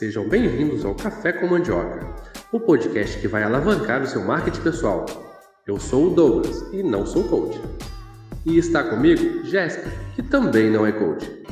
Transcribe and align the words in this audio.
Sejam 0.00 0.26
bem-vindos 0.26 0.82
ao 0.82 0.94
Café 0.94 1.30
com 1.30 1.46
Mandioca, 1.46 2.00
o 2.50 2.58
podcast 2.58 3.20
que 3.20 3.28
vai 3.28 3.42
alavancar 3.42 4.00
o 4.00 4.06
seu 4.06 4.24
marketing 4.24 4.62
pessoal. 4.62 5.04
Eu 5.66 5.78
sou 5.78 6.06
o 6.06 6.14
Douglas 6.14 6.72
e 6.72 6.82
não 6.82 7.04
sou 7.04 7.28
coach. 7.28 7.60
E 8.46 8.56
está 8.56 8.82
comigo 8.82 9.44
Jéssica, 9.44 9.90
que 10.16 10.22
também 10.22 10.70
não 10.70 10.86
é 10.86 10.92
coach. 10.92 11.44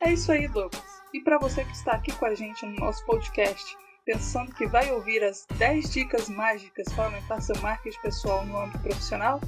É 0.00 0.12
isso 0.12 0.32
aí, 0.32 0.48
Douglas. 0.48 0.82
E 1.14 1.20
para 1.20 1.38
você 1.38 1.62
que 1.62 1.76
está 1.76 1.92
aqui 1.92 2.10
com 2.10 2.26
a 2.26 2.34
gente 2.34 2.66
no 2.66 2.74
nosso 2.74 3.06
podcast, 3.06 3.78
pensando 4.04 4.52
que 4.52 4.66
vai 4.66 4.90
ouvir 4.90 5.22
as 5.22 5.46
10 5.56 5.90
dicas 5.92 6.28
mágicas 6.28 6.92
para 6.92 7.04
aumentar 7.04 7.40
seu 7.40 7.54
marketing 7.62 8.00
pessoal 8.00 8.44
no 8.44 8.60
âmbito 8.60 8.80
profissional, 8.80 9.40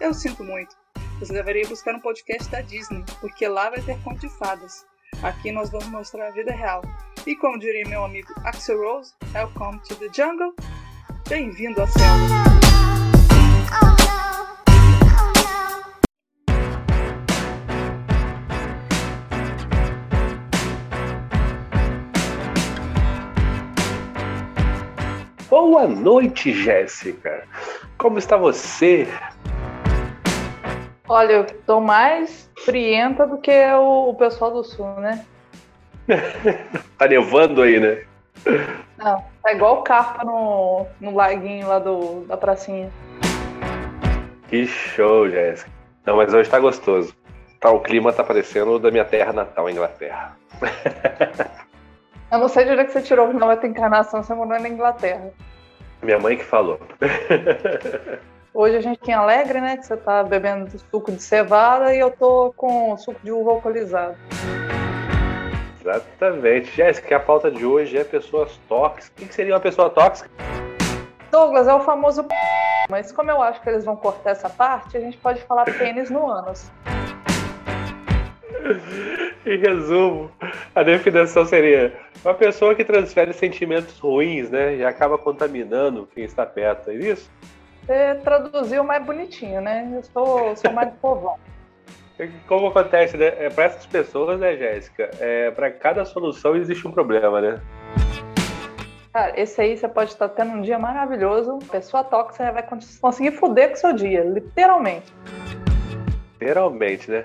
eu 0.00 0.12
sinto 0.12 0.42
muito. 0.42 0.79
Você 1.20 1.34
deveria 1.34 1.68
buscar 1.68 1.94
um 1.94 2.00
podcast 2.00 2.50
da 2.50 2.62
Disney, 2.62 3.04
porque 3.20 3.46
lá 3.46 3.68
vai 3.68 3.82
ter 3.82 4.02
conto 4.02 4.20
de 4.20 4.28
fadas. 4.38 4.86
Aqui 5.22 5.52
nós 5.52 5.68
vamos 5.68 5.88
mostrar 5.88 6.28
a 6.28 6.30
vida 6.30 6.50
real. 6.50 6.80
E 7.26 7.36
como 7.36 7.58
diria 7.58 7.86
meu 7.86 8.02
amigo 8.02 8.32
Axel 8.42 8.78
Rose, 8.80 9.12
Welcome 9.34 9.80
to 9.86 9.96
the 9.96 10.08
Jungle. 10.14 10.54
Bem-vindo 11.28 11.82
à 11.82 11.86
selva. 11.86 12.60
Boa 25.50 25.86
noite, 25.86 26.54
Jéssica. 26.54 27.46
Como 27.98 28.18
está 28.18 28.38
você? 28.38 29.06
Olha, 31.12 31.32
eu 31.32 31.44
tô 31.66 31.80
mais 31.80 32.48
frienta 32.64 33.26
do 33.26 33.36
que 33.36 33.50
o, 33.72 34.10
o 34.10 34.14
pessoal 34.14 34.52
do 34.52 34.62
sul, 34.62 34.86
né? 35.00 35.26
tá 36.96 37.08
nevando 37.08 37.62
aí, 37.62 37.80
né? 37.80 38.04
Não, 38.96 39.24
tá 39.42 39.52
igual 39.52 39.82
carpa 39.82 40.24
no, 40.24 40.86
no 41.00 41.12
laguinho 41.12 41.66
lá 41.66 41.80
do, 41.80 42.20
da 42.26 42.36
pracinha. 42.36 42.92
Que 44.46 44.64
show, 44.68 45.28
Jéssica. 45.28 45.68
Não, 46.06 46.16
mas 46.16 46.32
hoje 46.32 46.48
tá 46.48 46.60
gostoso. 46.60 47.12
Tá, 47.58 47.72
o 47.72 47.80
clima 47.80 48.12
tá 48.12 48.22
parecendo 48.22 48.74
o 48.74 48.78
da 48.78 48.92
minha 48.92 49.04
terra 49.04 49.32
natal, 49.32 49.68
Inglaterra. 49.68 50.36
Eu 52.30 52.38
não 52.38 52.48
sei 52.48 52.66
de 52.66 52.70
onde 52.70 52.82
é 52.82 52.84
que 52.84 52.92
você 52.92 53.02
tirou 53.02 53.26
que 53.26 53.34
não 53.34 53.48
vai 53.48 53.56
ter 53.56 53.66
encarnação, 53.66 54.22
você 54.22 54.32
morou 54.32 54.60
na 54.60 54.68
Inglaterra. 54.68 55.32
Minha 56.00 56.20
mãe 56.20 56.36
que 56.36 56.44
falou. 56.44 56.78
Hoje 58.52 58.76
a 58.76 58.80
gente 58.80 58.98
tem 58.98 59.14
alegre, 59.14 59.60
né? 59.60 59.76
Que 59.76 59.86
você 59.86 59.96
tá 59.96 60.24
bebendo 60.24 60.68
suco 60.90 61.12
de 61.12 61.22
cevada 61.22 61.94
e 61.94 62.00
eu 62.00 62.10
tô 62.10 62.52
com 62.56 62.96
suco 62.96 63.20
de 63.22 63.30
uva 63.30 63.52
alcoolizado. 63.52 64.16
Exatamente. 65.80 66.74
Jéssica, 66.74 67.16
a 67.16 67.20
pauta 67.20 67.50
de 67.50 67.64
hoje 67.64 67.96
é 67.96 68.02
pessoas 68.02 68.58
tóxicas. 68.68 69.24
O 69.24 69.28
que 69.28 69.34
seria 69.34 69.54
uma 69.54 69.60
pessoa 69.60 69.88
tóxica? 69.88 70.28
Douglas, 71.30 71.68
é 71.68 71.74
o 71.74 71.80
famoso 71.80 72.26
mas 72.90 73.12
como 73.12 73.30
eu 73.30 73.40
acho 73.40 73.62
que 73.62 73.68
eles 73.68 73.84
vão 73.84 73.94
cortar 73.94 74.30
essa 74.30 74.50
parte, 74.50 74.96
a 74.96 75.00
gente 75.00 75.16
pode 75.18 75.40
falar 75.42 75.64
pênis 75.64 76.10
no 76.10 76.28
ânus. 76.28 76.68
em 79.46 79.58
resumo, 79.58 80.28
a 80.74 80.82
definição 80.82 81.46
seria 81.46 81.94
uma 82.24 82.34
pessoa 82.34 82.74
que 82.74 82.84
transfere 82.84 83.32
sentimentos 83.32 83.96
ruins, 84.00 84.50
né? 84.50 84.74
E 84.76 84.84
acaba 84.84 85.16
contaminando 85.16 86.08
quem 86.12 86.24
está 86.24 86.44
perto, 86.44 86.90
é 86.90 86.94
isso? 86.94 87.30
Você 87.90 88.14
traduziu 88.22 88.84
mais 88.84 89.04
bonitinho, 89.04 89.60
né? 89.60 89.90
Eu 89.92 90.04
sou, 90.04 90.54
sou 90.54 90.72
mais 90.72 90.92
povão. 91.02 91.36
Como 92.46 92.68
acontece, 92.68 93.16
né? 93.16 93.32
É, 93.36 93.50
para 93.50 93.64
essas 93.64 93.84
pessoas, 93.84 94.38
né, 94.38 94.56
Jéssica? 94.56 95.10
É, 95.18 95.50
para 95.50 95.72
cada 95.72 96.04
solução 96.04 96.54
existe 96.54 96.86
um 96.86 96.92
problema, 96.92 97.40
né? 97.40 97.60
Cara, 99.12 99.32
esse 99.40 99.60
aí 99.60 99.76
você 99.76 99.88
pode 99.88 100.12
estar 100.12 100.28
tendo 100.28 100.52
um 100.52 100.62
dia 100.62 100.78
maravilhoso, 100.78 101.58
pessoa 101.68 102.04
tóxica 102.04 102.52
vai 102.52 102.64
conseguir 103.00 103.32
foder 103.32 103.70
com 103.70 103.74
o 103.74 103.78
seu 103.78 103.92
dia, 103.92 104.22
literalmente. 104.22 105.12
Literalmente, 106.40 107.10
né? 107.10 107.24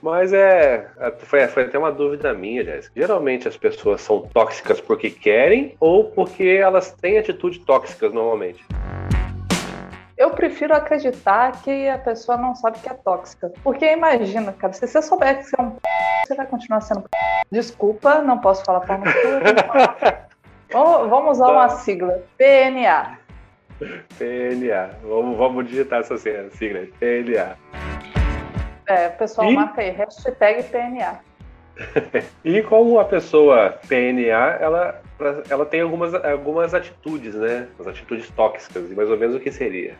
Mas 0.00 0.32
é. 0.32 0.88
Foi, 1.18 1.44
foi 1.48 1.64
até 1.64 1.76
uma 1.76 1.90
dúvida 1.90 2.32
minha, 2.32 2.62
Jéssica. 2.62 2.92
Geralmente 2.94 3.48
as 3.48 3.56
pessoas 3.56 4.02
são 4.02 4.20
tóxicas 4.20 4.80
porque 4.80 5.10
querem 5.10 5.74
ou 5.80 6.04
porque 6.04 6.44
elas 6.44 6.92
têm 6.92 7.18
atitudes 7.18 7.58
tóxicas 7.64 8.12
normalmente? 8.12 8.64
Eu 10.28 10.34
prefiro 10.34 10.74
acreditar 10.74 11.52
que 11.62 11.88
a 11.88 11.96
pessoa 11.96 12.36
não 12.36 12.54
sabe 12.54 12.78
que 12.80 12.88
é 12.88 12.92
tóxica. 12.92 13.50
Porque 13.64 13.90
imagina, 13.90 14.52
cara, 14.52 14.74
se 14.74 14.86
você 14.86 15.00
souber 15.00 15.38
que 15.38 15.44
você 15.44 15.56
é 15.58 15.62
um 15.62 15.76
você 16.26 16.34
vai 16.34 16.46
continuar 16.46 16.82
sendo 16.82 17.04
Desculpa, 17.50 18.20
não 18.20 18.38
posso 18.38 18.62
falar 18.62 18.86
forma 18.86 19.06
vamos, 20.70 21.08
vamos 21.08 21.30
usar 21.38 21.50
uma 21.50 21.70
sigla. 21.70 22.22
PNA. 22.36 23.18
PNA. 24.18 24.90
Vamos, 25.02 25.38
vamos 25.38 25.66
digitar 25.66 26.00
essa 26.00 26.18
sigla. 26.18 26.86
PNA. 27.00 27.56
É, 28.86 29.08
o 29.08 29.12
pessoal 29.12 29.50
e... 29.50 29.54
marca 29.54 29.80
aí, 29.80 29.90
hashtag 29.90 30.64
PNA. 30.64 31.20
e 32.44 32.62
como 32.64 33.00
a 33.00 33.06
pessoa 33.06 33.78
PNA, 33.88 34.58
ela, 34.60 35.00
ela 35.48 35.64
tem 35.64 35.80
algumas, 35.80 36.14
algumas 36.14 36.74
atitudes, 36.74 37.34
né? 37.34 37.66
As 37.80 37.86
atitudes 37.86 38.28
tóxicas, 38.28 38.90
e 38.90 38.94
mais 38.94 39.08
ou 39.08 39.16
menos 39.16 39.34
o 39.34 39.40
que 39.40 39.50
seria? 39.50 39.96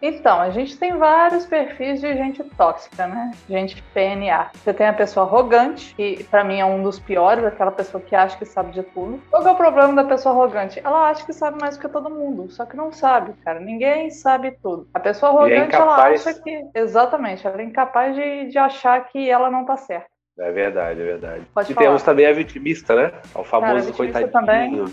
Então, 0.00 0.40
a 0.40 0.50
gente 0.50 0.76
tem 0.78 0.96
vários 0.96 1.46
perfis 1.46 2.00
de 2.00 2.14
gente 2.14 2.42
tóxica, 2.56 3.06
né? 3.06 3.30
Gente 3.48 3.82
PNA. 3.94 4.50
Você 4.54 4.72
tem 4.72 4.86
a 4.86 4.92
pessoa 4.92 5.26
arrogante, 5.26 5.94
que 5.94 6.24
para 6.24 6.44
mim 6.44 6.58
é 6.58 6.64
um 6.64 6.82
dos 6.82 6.98
piores, 6.98 7.44
aquela 7.44 7.72
pessoa 7.72 8.02
que 8.02 8.14
acha 8.14 8.36
que 8.36 8.44
sabe 8.44 8.72
de 8.72 8.82
tudo. 8.82 9.20
Qual 9.30 9.46
é 9.46 9.50
o 9.50 9.56
problema 9.56 9.94
da 9.94 10.04
pessoa 10.04 10.34
arrogante? 10.34 10.80
Ela 10.84 11.08
acha 11.10 11.24
que 11.24 11.32
sabe 11.32 11.60
mais 11.60 11.76
do 11.76 11.80
que 11.80 11.88
todo 11.88 12.10
mundo, 12.10 12.50
só 12.50 12.66
que 12.66 12.76
não 12.76 12.92
sabe, 12.92 13.32
cara. 13.44 13.60
Ninguém 13.60 14.10
sabe 14.10 14.52
tudo. 14.62 14.88
A 14.92 15.00
pessoa 15.00 15.30
é 15.30 15.34
arrogante, 15.34 15.74
é 15.74 15.78
ela 15.78 16.04
acha 16.04 16.34
que. 16.34 16.66
Exatamente, 16.74 17.46
ela 17.46 17.60
é 17.60 17.64
incapaz 17.64 18.14
de, 18.14 18.46
de 18.46 18.58
achar 18.58 19.08
que 19.08 19.30
ela 19.30 19.50
não 19.50 19.64
tá 19.64 19.76
certa. 19.76 20.06
É 20.38 20.50
verdade, 20.50 21.00
é 21.00 21.04
verdade. 21.04 21.46
Pode 21.54 21.70
e 21.70 21.74
falar. 21.74 21.86
temos 21.86 22.02
também 22.02 22.26
a 22.26 22.32
vitimista, 22.32 22.94
né? 22.94 23.12
O 23.34 23.44
famoso 23.44 23.92
Cara, 23.92 23.96
coitadinho. 23.96 24.32
Também 24.32 24.84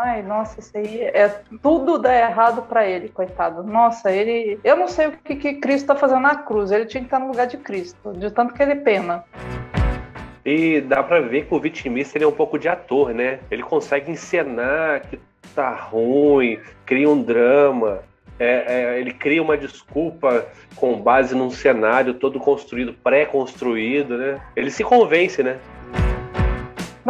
Ai, 0.00 0.22
nossa, 0.22 0.60
isso 0.60 0.76
aí 0.76 1.02
é 1.02 1.28
tudo 1.62 1.98
dá 1.98 2.14
errado 2.14 2.62
para 2.62 2.86
ele, 2.86 3.08
coitado. 3.08 3.62
Nossa, 3.62 4.10
ele. 4.10 4.58
Eu 4.62 4.76
não 4.76 4.88
sei 4.88 5.08
o 5.08 5.12
que, 5.12 5.36
que 5.36 5.54
Cristo 5.54 5.86
tá 5.86 5.94
fazendo 5.94 6.20
na 6.20 6.36
cruz. 6.36 6.70
Ele 6.70 6.86
tinha 6.86 7.00
que 7.00 7.06
estar 7.06 7.18
no 7.18 7.28
lugar 7.28 7.46
de 7.46 7.56
Cristo, 7.56 8.12
de 8.12 8.30
tanto 8.30 8.54
que 8.54 8.62
ele 8.62 8.76
pena. 8.76 9.24
E 10.44 10.80
dá 10.80 11.02
para 11.02 11.20
ver 11.20 11.46
que 11.46 11.54
o 11.54 11.60
vitimista 11.60 12.16
ele 12.16 12.24
é 12.24 12.28
um 12.28 12.32
pouco 12.32 12.58
de 12.58 12.68
ator, 12.68 13.14
né? 13.14 13.40
Ele 13.50 13.62
consegue 13.62 14.10
encenar 14.10 15.02
que 15.02 15.18
tá 15.54 15.74
ruim, 15.74 16.58
cria 16.84 17.08
um 17.08 17.22
drama. 17.22 18.02
É, 18.38 18.94
é, 18.94 19.00
ele 19.00 19.12
cria 19.12 19.42
uma 19.42 19.56
desculpa 19.56 20.46
com 20.74 20.98
base 20.98 21.34
num 21.34 21.50
cenário 21.50 22.14
todo 22.14 22.40
construído, 22.40 22.94
pré-construído, 22.94 24.16
né? 24.16 24.40
Ele 24.56 24.70
se 24.70 24.82
convence, 24.82 25.42
né? 25.42 25.58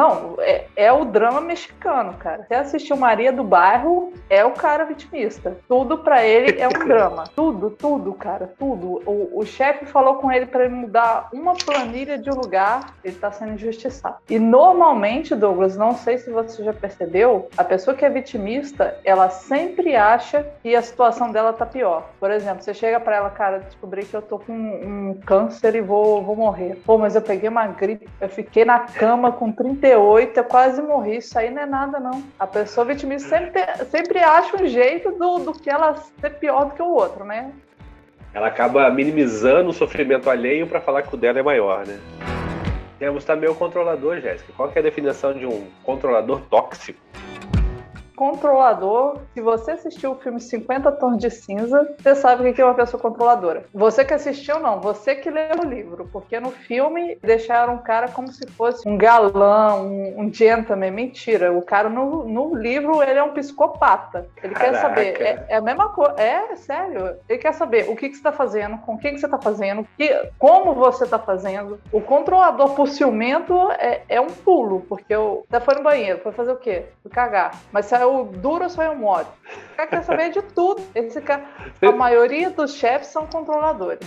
Não, 0.00 0.36
é, 0.38 0.64
é, 0.76 0.90
o 0.90 1.04
drama 1.04 1.42
mexicano, 1.42 2.14
cara. 2.14 2.46
Você 2.48 2.54
assistiu 2.54 2.96
Maria 2.96 3.30
do 3.30 3.44
Bairro, 3.44 4.14
é 4.30 4.42
o 4.42 4.52
cara 4.52 4.84
vitimista. 4.84 5.58
Tudo 5.68 5.98
para 5.98 6.24
ele 6.24 6.58
é 6.58 6.66
um 6.66 6.72
drama. 6.88 7.24
Tudo, 7.36 7.68
tudo, 7.68 8.14
cara, 8.14 8.50
tudo. 8.58 9.02
O, 9.04 9.40
o 9.40 9.44
chefe 9.44 9.84
falou 9.84 10.14
com 10.14 10.32
ele 10.32 10.46
para 10.46 10.64
ele 10.64 10.74
mudar 10.74 11.28
uma 11.34 11.52
planilha 11.52 12.16
de 12.16 12.30
lugar, 12.30 12.94
ele 13.04 13.16
tá 13.16 13.30
sendo 13.30 13.52
injustiçado. 13.52 14.16
E 14.30 14.38
normalmente, 14.38 15.34
Douglas, 15.34 15.76
não 15.76 15.94
sei 15.94 16.16
se 16.16 16.30
você 16.30 16.64
já 16.64 16.72
percebeu, 16.72 17.50
a 17.54 17.62
pessoa 17.62 17.94
que 17.94 18.02
é 18.02 18.08
vitimista, 18.08 18.96
ela 19.04 19.28
sempre 19.28 19.96
acha 19.96 20.46
que 20.62 20.74
a 20.74 20.80
situação 20.80 21.30
dela 21.30 21.52
tá 21.52 21.66
pior. 21.66 22.08
Por 22.18 22.30
exemplo, 22.30 22.62
você 22.62 22.72
chega 22.72 22.98
para 22.98 23.16
ela, 23.16 23.28
cara, 23.28 23.58
descobri 23.58 24.06
que 24.06 24.14
eu 24.14 24.22
tô 24.22 24.38
com 24.38 24.50
um 24.54 25.20
câncer 25.26 25.74
e 25.74 25.82
vou, 25.82 26.22
vou 26.22 26.36
morrer. 26.36 26.80
Pô, 26.86 26.96
mas 26.96 27.14
eu 27.14 27.20
peguei 27.20 27.50
uma 27.50 27.66
gripe, 27.66 28.08
eu 28.18 28.30
fiquei 28.30 28.64
na 28.64 28.78
cama 28.78 29.30
com 29.30 29.52
30 29.52 29.89
38, 29.90 30.36
eu 30.36 30.44
quase 30.44 30.82
morri. 30.82 31.16
Isso 31.16 31.38
aí 31.38 31.50
não 31.50 31.62
é 31.62 31.66
nada, 31.66 31.98
não. 31.98 32.22
A 32.38 32.46
pessoa 32.46 32.84
vitimista 32.84 33.28
sempre, 33.28 33.60
sempre 33.86 34.18
acha 34.20 34.62
um 34.62 34.66
jeito 34.66 35.10
do, 35.12 35.38
do 35.38 35.52
que 35.52 35.68
ela 35.68 35.94
ser 36.20 36.30
pior 36.38 36.66
do 36.66 36.74
que 36.74 36.82
o 36.82 36.88
outro, 36.88 37.24
né? 37.24 37.52
Ela 38.32 38.46
acaba 38.46 38.88
minimizando 38.90 39.70
o 39.70 39.72
sofrimento 39.72 40.30
alheio 40.30 40.66
para 40.66 40.80
falar 40.80 41.02
que 41.02 41.14
o 41.14 41.18
dela 41.18 41.40
é 41.40 41.42
maior, 41.42 41.84
né? 41.84 41.98
Temos 42.98 43.24
também 43.24 43.48
o 43.48 43.54
controlador, 43.54 44.20
Jéssica. 44.20 44.52
Qual 44.56 44.70
é 44.72 44.78
a 44.78 44.82
definição 44.82 45.32
de 45.32 45.46
um 45.46 45.66
controlador 45.82 46.40
tóxico? 46.42 47.00
Controlador, 48.20 49.16
se 49.32 49.40
você 49.40 49.70
assistiu 49.70 50.10
o 50.12 50.14
filme 50.14 50.38
50 50.38 50.92
Tons 50.92 51.16
de 51.16 51.30
Cinza, 51.30 51.96
você 51.98 52.14
sabe 52.14 52.50
o 52.50 52.52
que 52.52 52.60
é 52.60 52.64
uma 52.66 52.74
pessoa 52.74 53.00
controladora. 53.00 53.64
Você 53.72 54.04
que 54.04 54.12
assistiu, 54.12 54.60
não, 54.60 54.78
você 54.78 55.14
que 55.14 55.30
leu 55.30 55.60
o 55.64 55.66
livro, 55.66 56.06
porque 56.12 56.38
no 56.38 56.50
filme 56.50 57.16
deixaram 57.22 57.76
o 57.76 57.78
cara 57.78 58.08
como 58.08 58.30
se 58.30 58.46
fosse 58.48 58.86
um 58.86 58.98
galã, 58.98 59.76
um, 59.76 60.20
um 60.20 60.34
gentleman. 60.34 60.90
Mentira, 60.90 61.50
o 61.50 61.62
cara 61.62 61.88
no, 61.88 62.28
no 62.28 62.54
livro 62.54 63.02
ele 63.02 63.18
é 63.18 63.22
um 63.22 63.32
psicopata. 63.32 64.28
Ele 64.42 64.52
Caraca. 64.52 64.70
quer 64.70 64.80
saber, 64.82 65.22
é, 65.22 65.46
é, 65.48 65.56
a 65.56 65.62
mesma 65.62 65.88
coisa, 65.88 66.20
é 66.20 66.54
sério, 66.56 67.16
ele 67.26 67.38
quer 67.38 67.54
saber 67.54 67.88
o 67.88 67.96
que, 67.96 68.06
que 68.06 68.16
você 68.16 68.18
está 68.18 68.32
fazendo, 68.32 68.76
com 68.82 68.98
quem 68.98 69.14
que 69.14 69.20
você 69.20 69.26
está 69.26 69.38
fazendo, 69.38 69.86
que, 69.96 70.14
como 70.38 70.74
você 70.74 71.04
está 71.04 71.18
fazendo. 71.18 71.80
O 71.90 72.02
controlador 72.02 72.74
por 72.74 72.86
ciumento 72.86 73.54
é, 73.78 74.02
é 74.10 74.20
um 74.20 74.26
pulo, 74.26 74.84
porque 74.86 75.16
o, 75.16 75.42
você 75.48 75.60
foi 75.60 75.74
no 75.76 75.82
banheiro, 75.82 76.18
foi 76.18 76.32
fazer 76.32 76.52
o 76.52 76.56
quê? 76.56 76.84
Foi 77.02 77.10
cagar. 77.10 77.58
Mas 77.72 77.86
saiu 77.86 78.09
duro 78.24 78.64
ou 78.64 78.70
saiu 78.70 78.94
mole? 78.94 79.26
O 79.72 79.76
cara 79.76 79.88
quer 79.88 80.02
saber 80.02 80.30
de 80.30 80.42
tudo. 80.42 80.82
Esse 80.94 81.20
cara, 81.20 81.44
a 81.82 81.92
maioria 81.92 82.50
dos 82.50 82.74
chefes 82.74 83.08
são 83.08 83.26
controladores. 83.26 84.06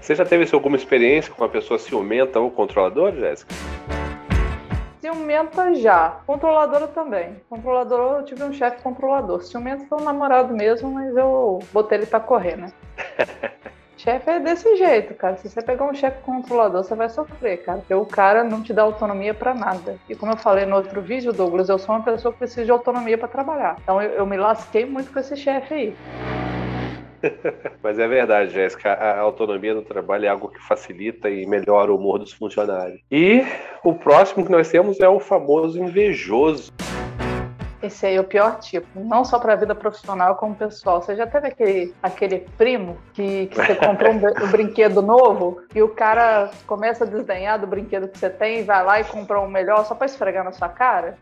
Você 0.00 0.14
já 0.16 0.24
teve 0.24 0.48
alguma 0.52 0.76
experiência 0.76 1.32
com 1.32 1.42
uma 1.42 1.48
pessoa 1.48 1.78
ciumenta 1.78 2.40
ou 2.40 2.50
controladora, 2.50 3.14
Jéssica? 3.14 3.54
Ciumenta 5.00 5.74
já. 5.74 6.20
Controladora 6.26 6.88
também. 6.88 7.36
Controladora, 7.48 8.18
eu 8.18 8.24
tive 8.24 8.42
um 8.42 8.52
chefe 8.52 8.82
controlador. 8.82 9.42
Ciumenta 9.42 9.84
foi 9.88 9.98
um 9.98 10.04
namorado 10.04 10.54
mesmo, 10.54 10.90
mas 10.90 11.16
eu 11.16 11.60
botei 11.72 11.98
ele 11.98 12.06
pra 12.06 12.20
correr, 12.20 12.56
né? 12.56 12.72
chefe 14.02 14.30
é 14.30 14.40
desse 14.40 14.76
jeito, 14.76 15.14
cara. 15.14 15.36
Se 15.36 15.48
você 15.48 15.62
pegar 15.62 15.84
um 15.84 15.94
chefe 15.94 16.20
controlador, 16.22 16.82
você 16.82 16.94
vai 16.94 17.08
sofrer, 17.08 17.58
cara. 17.58 17.78
Porque 17.78 17.94
o 17.94 18.04
cara 18.04 18.42
não 18.42 18.62
te 18.62 18.72
dá 18.72 18.82
autonomia 18.82 19.32
para 19.32 19.54
nada. 19.54 19.96
E 20.08 20.16
como 20.16 20.32
eu 20.32 20.36
falei 20.36 20.66
no 20.66 20.76
outro 20.76 21.00
vídeo, 21.00 21.32
Douglas, 21.32 21.68
eu 21.68 21.78
sou 21.78 21.94
uma 21.94 22.04
pessoa 22.04 22.32
que 22.32 22.40
precisa 22.40 22.64
de 22.64 22.70
autonomia 22.70 23.16
para 23.16 23.28
trabalhar. 23.28 23.76
Então 23.82 24.02
eu, 24.02 24.10
eu 24.10 24.26
me 24.26 24.36
lasquei 24.36 24.84
muito 24.84 25.12
com 25.12 25.20
esse 25.20 25.36
chefe 25.36 25.74
aí. 25.74 25.96
Mas 27.80 28.00
é 28.00 28.08
verdade, 28.08 28.52
Jéssica, 28.52 28.92
a 28.92 29.20
autonomia 29.20 29.74
do 29.74 29.82
trabalho 29.82 30.24
é 30.24 30.28
algo 30.28 30.48
que 30.48 30.60
facilita 30.60 31.30
e 31.30 31.46
melhora 31.46 31.92
o 31.92 31.96
humor 31.96 32.18
dos 32.18 32.32
funcionários. 32.32 33.00
E 33.08 33.44
o 33.84 33.94
próximo 33.94 34.44
que 34.44 34.50
nós 34.50 34.68
temos 34.68 34.98
é 34.98 35.08
o 35.08 35.20
famoso 35.20 35.78
invejoso. 35.78 36.72
Esse 37.82 38.06
aí 38.06 38.16
é 38.16 38.20
o 38.20 38.24
pior 38.24 38.58
tipo, 38.58 39.00
não 39.00 39.24
só 39.24 39.38
para 39.38 39.54
a 39.54 39.56
vida 39.56 39.74
profissional, 39.74 40.36
como 40.36 40.54
pessoal. 40.54 41.02
Você 41.02 41.16
já 41.16 41.26
teve 41.26 41.48
aquele, 41.48 41.94
aquele 42.02 42.38
primo 42.56 42.96
que, 43.12 43.46
que 43.46 43.56
você 43.56 43.74
comprou 43.74 44.12
um, 44.12 44.16
um, 44.16 44.50
brinquedo 44.50 45.02
novo 45.02 45.62
e 45.74 45.82
o 45.82 45.88
cara 45.88 46.50
começa 46.66 47.04
a 47.04 47.06
desdenhar 47.06 47.58
do 47.58 47.66
brinquedo 47.66 48.08
que 48.08 48.18
você 48.18 48.30
tem 48.30 48.60
e 48.60 48.62
vai 48.62 48.84
lá 48.84 49.00
e 49.00 49.04
compra 49.04 49.40
um 49.40 49.48
melhor 49.48 49.84
só 49.84 49.94
para 49.94 50.06
esfregar 50.06 50.44
na 50.44 50.52
sua 50.52 50.68
cara? 50.68 51.16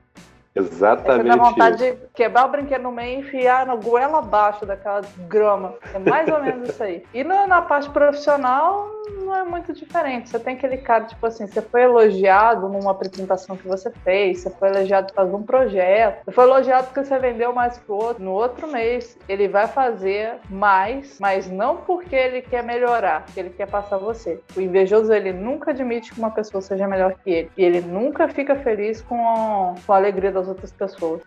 Exatamente. 0.54 1.22
Você 1.22 1.36
dá 1.36 1.36
vontade 1.36 1.76
de 1.78 1.98
quebrar 2.12 2.46
o 2.46 2.50
brinquedo 2.50 2.82
no 2.82 2.92
meio 2.92 3.20
e 3.20 3.20
enfiar 3.20 3.66
na 3.66 3.76
goela 3.76 4.18
abaixo 4.18 4.66
daquela 4.66 5.00
grama. 5.28 5.74
É 5.94 5.98
mais 5.98 6.28
ou 6.28 6.42
menos 6.42 6.70
isso 6.70 6.82
aí. 6.82 7.04
E 7.14 7.22
na, 7.22 7.46
na 7.46 7.62
parte 7.62 7.88
profissional, 7.90 8.90
não 9.10 9.34
é 9.34 9.44
muito 9.44 9.72
diferente. 9.72 10.30
Você 10.30 10.38
tem 10.38 10.54
aquele 10.54 10.78
cara, 10.78 11.04
tipo 11.04 11.24
assim, 11.26 11.46
você 11.46 11.62
foi 11.62 11.82
elogiado 11.82 12.68
numa 12.68 12.90
apresentação 12.90 13.56
que 13.56 13.66
você 13.66 13.90
fez, 13.90 14.40
você 14.40 14.50
foi 14.50 14.68
elogiado 14.68 15.12
por 15.12 15.24
um 15.24 15.42
projeto, 15.42 16.24
você 16.24 16.32
foi 16.32 16.44
elogiado 16.44 16.86
porque 16.86 17.04
você 17.04 17.18
vendeu 17.18 17.52
mais 17.52 17.78
que 17.78 17.90
o 17.90 17.94
outro. 17.94 18.22
No 18.22 18.32
outro 18.32 18.66
mês, 18.68 19.18
ele 19.28 19.48
vai 19.48 19.66
fazer 19.66 20.34
mais, 20.48 21.18
mas 21.20 21.50
não 21.50 21.78
porque 21.78 22.14
ele 22.14 22.42
quer 22.42 22.62
melhorar, 22.62 23.24
porque 23.24 23.40
ele 23.40 23.50
quer 23.50 23.66
passar 23.66 23.98
você. 23.98 24.40
O 24.56 24.60
invejoso, 24.60 25.12
ele 25.12 25.32
nunca 25.32 25.70
admite 25.70 26.12
que 26.12 26.18
uma 26.18 26.30
pessoa 26.30 26.60
seja 26.60 26.86
melhor 26.86 27.14
que 27.22 27.30
ele. 27.30 27.50
E 27.56 27.64
ele 27.64 27.80
nunca 27.80 28.28
fica 28.28 28.56
feliz 28.56 29.00
com 29.02 29.16
a, 29.28 29.74
com 29.86 29.92
a 29.92 29.96
alegria 29.96 30.32
das 30.32 30.48
outras 30.48 30.72
pessoas. 30.72 31.22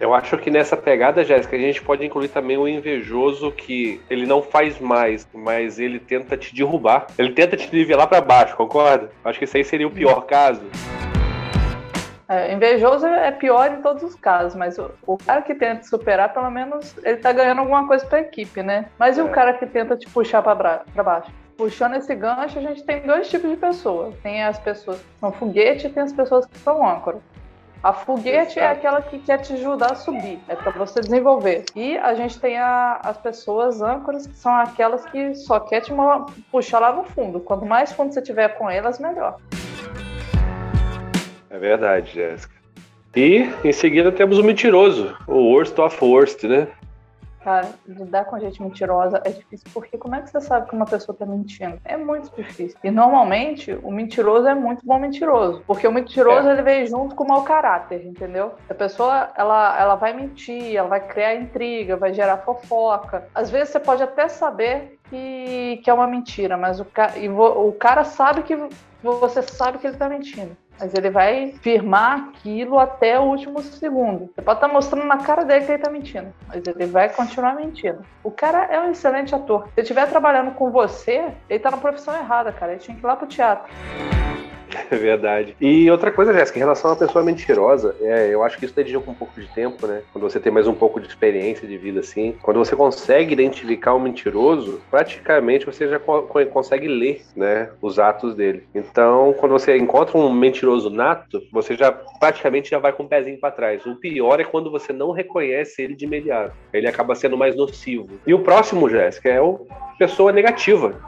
Eu 0.00 0.14
acho 0.14 0.38
que 0.38 0.50
nessa 0.50 0.78
pegada, 0.78 1.22
Jéssica, 1.22 1.54
a 1.54 1.58
gente 1.58 1.82
pode 1.82 2.06
incluir 2.06 2.28
também 2.28 2.56
o 2.56 2.66
invejoso 2.66 3.52
que 3.52 4.00
ele 4.08 4.24
não 4.24 4.40
faz 4.40 4.80
mais, 4.80 5.28
mas 5.30 5.78
ele 5.78 5.98
tenta 5.98 6.38
te 6.38 6.54
derrubar. 6.54 7.06
Ele 7.18 7.32
tenta 7.32 7.54
te 7.54 7.70
nivelar 7.70 8.08
para 8.08 8.22
baixo, 8.22 8.56
concorda? 8.56 9.10
Acho 9.22 9.38
que 9.38 9.44
esse 9.44 9.58
aí 9.58 9.62
seria 9.62 9.86
o 9.86 9.90
pior 9.90 10.22
caso. 10.22 10.62
É, 12.26 12.50
invejoso 12.54 13.06
é 13.06 13.30
pior 13.30 13.72
em 13.72 13.82
todos 13.82 14.02
os 14.02 14.14
casos, 14.14 14.54
mas 14.54 14.78
o, 14.78 14.90
o, 15.06 15.18
cara 15.18 15.42
que 15.42 15.54
tenta 15.54 15.82
superar, 15.82 16.32
pelo 16.32 16.50
menos, 16.50 16.96
ele 17.04 17.18
tá 17.18 17.30
ganhando 17.30 17.58
alguma 17.58 17.86
coisa 17.86 18.06
pra 18.06 18.20
equipe, 18.20 18.62
né? 18.62 18.86
Mas 18.98 19.18
e 19.18 19.20
é. 19.20 19.22
o 19.22 19.28
cara 19.28 19.52
que 19.52 19.66
tenta 19.66 19.98
te 19.98 20.08
puxar 20.08 20.40
pra, 20.40 20.82
pra 20.94 21.02
baixo? 21.02 21.30
Puxando 21.58 21.96
esse 21.96 22.14
gancho, 22.14 22.58
a 22.58 22.62
gente 22.62 22.82
tem 22.84 23.02
dois 23.02 23.28
tipos 23.28 23.50
de 23.50 23.56
pessoas. 23.56 24.14
Tem 24.22 24.42
as 24.44 24.58
pessoas 24.58 24.98
que 24.98 25.20
são 25.20 25.30
foguete 25.30 25.88
e 25.88 25.90
tem 25.90 26.02
as 26.02 26.12
pessoas 26.12 26.46
que 26.46 26.56
são 26.56 26.88
âncora. 26.88 27.18
A 27.82 27.94
foguete 27.94 28.58
é 28.58 28.62
Exato. 28.62 28.66
é 28.66 28.66
aquela 28.66 29.00
que 29.00 29.18
quer 29.20 29.38
te 29.38 29.54
ajudar 29.54 29.92
a 29.92 29.94
subir, 29.94 30.38
é 30.48 30.54
para 30.54 30.70
você 30.72 31.00
desenvolver. 31.00 31.64
E 31.74 31.96
a 31.96 32.12
gente 32.12 32.38
tem 32.38 32.58
a, 32.58 33.00
as 33.02 33.16
pessoas 33.16 33.80
âncoras, 33.80 34.26
que 34.26 34.36
são 34.36 34.54
aquelas 34.54 35.06
que 35.06 35.34
só 35.34 35.58
quer 35.58 35.80
te 35.80 35.90
puxar 36.50 36.78
lá 36.80 36.92
no 36.92 37.04
fundo. 37.04 37.40
Quanto 37.40 37.64
mais 37.64 37.90
fundo 37.90 38.12
você 38.12 38.20
tiver 38.20 38.48
com 38.58 38.68
elas, 38.68 38.98
melhor. 38.98 39.38
É 41.48 41.58
verdade, 41.58 42.12
Jéssica. 42.12 42.54
E 43.16 43.48
em 43.64 43.72
seguida 43.72 44.12
temos 44.12 44.38
o 44.38 44.44
mentiroso, 44.44 45.16
o 45.26 45.52
worst 45.52 45.78
of 45.78 46.04
worst, 46.04 46.44
né? 46.44 46.68
Cara, 47.42 47.70
lidar 47.86 48.26
com 48.26 48.38
gente 48.38 48.62
mentirosa 48.62 49.20
é 49.24 49.30
difícil, 49.30 49.66
porque 49.72 49.96
como 49.96 50.14
é 50.14 50.20
que 50.20 50.30
você 50.30 50.40
sabe 50.40 50.68
que 50.68 50.74
uma 50.74 50.84
pessoa 50.84 51.16
tá 51.16 51.24
mentindo? 51.24 51.78
É 51.84 51.96
muito 51.96 52.30
difícil. 52.36 52.78
E 52.84 52.90
normalmente 52.90 53.72
o 53.82 53.90
mentiroso 53.90 54.46
é 54.46 54.54
muito 54.54 54.84
bom 54.84 54.98
mentiroso, 54.98 55.62
porque 55.66 55.86
o 55.86 55.92
mentiroso 55.92 56.48
é. 56.48 56.52
ele 56.52 56.62
veio 56.62 56.86
junto 56.86 57.14
com 57.14 57.24
o 57.24 57.28
mau 57.28 57.42
caráter, 57.42 58.04
entendeu? 58.04 58.52
A 58.68 58.74
pessoa 58.74 59.30
ela, 59.36 59.78
ela 59.80 59.94
vai 59.94 60.12
mentir, 60.12 60.76
ela 60.76 60.88
vai 60.88 61.00
criar 61.00 61.34
intriga, 61.34 61.96
vai 61.96 62.12
gerar 62.12 62.38
fofoca. 62.38 63.26
Às 63.34 63.50
vezes 63.50 63.70
você 63.70 63.80
pode 63.80 64.02
até 64.02 64.28
saber 64.28 64.98
que, 65.08 65.80
que 65.82 65.88
é 65.88 65.94
uma 65.94 66.06
mentira, 66.06 66.58
mas 66.58 66.78
o, 66.78 66.84
ca, 66.84 67.14
o 67.16 67.72
cara 67.72 68.04
sabe 68.04 68.42
que 68.42 68.56
você 69.02 69.40
sabe 69.42 69.78
que 69.78 69.86
ele 69.86 69.96
tá 69.96 70.08
mentindo 70.08 70.54
mas 70.80 70.94
ele 70.94 71.10
vai 71.10 71.52
firmar 71.60 72.30
aquilo 72.30 72.78
até 72.78 73.20
o 73.20 73.24
último 73.24 73.62
segundo. 73.62 74.30
Você 74.34 74.42
pode 74.42 74.56
estar 74.56 74.68
tá 74.68 74.72
mostrando 74.72 75.06
na 75.06 75.18
cara 75.18 75.44
dele 75.44 75.64
que 75.66 75.72
ele 75.72 75.78
está 75.78 75.90
mentindo, 75.90 76.32
mas 76.48 76.66
ele 76.66 76.86
vai 76.86 77.10
continuar 77.10 77.54
mentindo. 77.54 78.00
O 78.24 78.30
cara 78.30 78.64
é 78.64 78.80
um 78.80 78.90
excelente 78.90 79.34
ator. 79.34 79.64
Se 79.64 79.72
ele 79.76 79.82
estiver 79.82 80.08
trabalhando 80.08 80.52
com 80.52 80.70
você, 80.70 81.32
ele 81.48 81.58
está 81.58 81.70
na 81.70 81.76
profissão 81.76 82.16
errada, 82.16 82.50
cara. 82.50 82.72
Ele 82.72 82.80
tinha 82.80 82.96
que 82.96 83.04
ir 83.04 83.06
lá 83.06 83.14
pro 83.14 83.26
teatro. 83.26 83.70
É 84.90 84.96
verdade. 84.96 85.56
E 85.60 85.90
outra 85.90 86.10
coisa, 86.10 86.32
Jéssica, 86.32 86.58
em 86.58 86.62
relação 86.62 86.90
a 86.90 86.94
uma 86.94 86.98
pessoa 86.98 87.24
mentirosa, 87.24 87.94
é, 88.00 88.28
eu 88.28 88.42
acho 88.42 88.58
que 88.58 88.64
isso 88.64 88.74
dedica 88.74 88.98
um 88.98 89.14
pouco 89.14 89.40
de 89.40 89.46
tempo, 89.48 89.86
né? 89.86 90.02
Quando 90.12 90.28
você 90.28 90.40
tem 90.40 90.52
mais 90.52 90.66
um 90.66 90.74
pouco 90.74 91.00
de 91.00 91.06
experiência 91.06 91.66
de 91.66 91.78
vida 91.78 92.00
assim, 92.00 92.34
quando 92.42 92.58
você 92.58 92.74
consegue 92.74 93.32
identificar 93.32 93.94
um 93.94 94.00
mentiroso, 94.00 94.80
praticamente 94.90 95.66
você 95.66 95.88
já 95.88 95.98
co 95.98 96.22
consegue 96.50 96.88
ler, 96.88 97.22
né, 97.36 97.70
os 97.80 97.98
atos 97.98 98.34
dele. 98.34 98.64
Então, 98.74 99.34
quando 99.38 99.52
você 99.52 99.76
encontra 99.76 100.16
um 100.18 100.32
mentiroso 100.32 100.90
nato, 100.90 101.40
você 101.52 101.76
já 101.76 101.92
praticamente 101.92 102.70
já 102.70 102.78
vai 102.78 102.92
com 102.92 103.02
o 103.02 103.06
um 103.06 103.08
pezinho 103.08 103.38
para 103.38 103.50
trás. 103.50 103.86
O 103.86 103.96
pior 103.96 104.40
é 104.40 104.44
quando 104.44 104.70
você 104.70 104.92
não 104.92 105.12
reconhece 105.12 105.82
ele 105.82 105.94
de 105.94 106.04
imediato. 106.04 106.54
Ele 106.72 106.88
acaba 106.88 107.14
sendo 107.14 107.36
mais 107.36 107.54
nocivo. 107.56 108.08
E 108.26 108.34
o 108.34 108.40
próximo, 108.40 108.88
Jéssica, 108.88 109.28
é 109.28 109.40
o 109.40 109.66
pessoa 109.98 110.32
negativa 110.32 110.98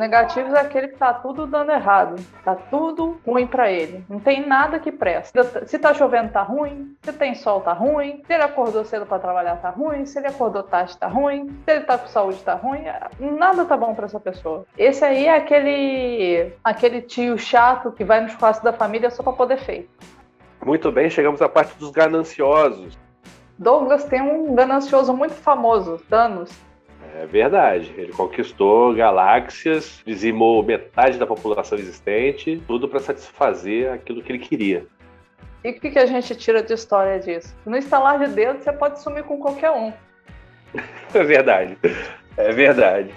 negativos 0.00 0.54
é 0.54 0.60
aquele 0.60 0.88
que 0.88 0.96
tá 0.96 1.12
tudo 1.12 1.46
dando 1.46 1.70
errado, 1.70 2.16
tá 2.42 2.54
tudo 2.54 3.20
ruim 3.24 3.46
para 3.46 3.70
ele, 3.70 4.02
não 4.08 4.18
tem 4.18 4.46
nada 4.46 4.78
que 4.78 4.90
presta. 4.90 5.66
Se 5.66 5.78
tá 5.78 5.92
chovendo 5.92 6.32
tá 6.32 6.42
ruim, 6.42 6.96
se 7.02 7.12
tem 7.12 7.34
sol 7.34 7.60
tá 7.60 7.74
ruim, 7.74 8.22
se 8.26 8.32
ele 8.32 8.42
acordou 8.42 8.82
cedo 8.82 9.04
para 9.04 9.18
trabalhar 9.18 9.56
tá 9.56 9.68
ruim, 9.68 10.06
se 10.06 10.18
ele 10.18 10.28
acordou 10.28 10.62
tarde 10.62 10.96
tá 10.96 11.06
ruim, 11.06 11.48
se 11.64 11.70
ele 11.70 11.84
tá 11.84 11.98
com 11.98 12.08
saúde 12.08 12.42
tá 12.42 12.54
ruim, 12.54 12.84
nada 13.20 13.66
tá 13.66 13.76
bom 13.76 13.94
para 13.94 14.06
essa 14.06 14.18
pessoa. 14.18 14.64
Esse 14.76 15.04
aí 15.04 15.26
é 15.26 15.36
aquele 15.36 16.52
aquele 16.64 17.02
tio 17.02 17.36
chato 17.36 17.92
que 17.92 18.02
vai 18.02 18.22
no 18.22 18.28
churrasco 18.30 18.64
da 18.64 18.72
família 18.72 19.10
só 19.10 19.22
para 19.22 19.34
poder 19.34 19.58
feito. 19.58 19.90
Muito 20.64 20.90
bem, 20.90 21.10
chegamos 21.10 21.42
à 21.42 21.48
parte 21.48 21.78
dos 21.78 21.90
gananciosos. 21.90 22.98
Douglas 23.58 24.04
tem 24.04 24.22
um 24.22 24.54
ganancioso 24.54 25.12
muito 25.12 25.34
famoso, 25.34 26.00
Thanos. 26.08 26.50
É 27.16 27.26
verdade. 27.26 27.92
Ele 27.96 28.12
conquistou 28.12 28.94
galáxias, 28.94 30.02
dizimou 30.06 30.62
metade 30.62 31.18
da 31.18 31.26
população 31.26 31.78
existente, 31.78 32.62
tudo 32.66 32.88
para 32.88 33.00
satisfazer 33.00 33.92
aquilo 33.92 34.22
que 34.22 34.32
ele 34.32 34.38
queria. 34.38 34.86
E 35.62 35.70
o 35.70 35.80
que, 35.80 35.90
que 35.90 35.98
a 35.98 36.06
gente 36.06 36.34
tira 36.34 36.62
de 36.62 36.72
história 36.72 37.18
disso? 37.18 37.54
No 37.66 37.76
instalar 37.76 38.18
de 38.18 38.28
dedo, 38.32 38.62
você 38.62 38.72
pode 38.72 39.00
sumir 39.00 39.24
com 39.24 39.38
qualquer 39.38 39.70
um. 39.70 39.92
É 41.12 41.24
verdade. 41.24 41.76
É 42.36 42.52
verdade. 42.52 43.12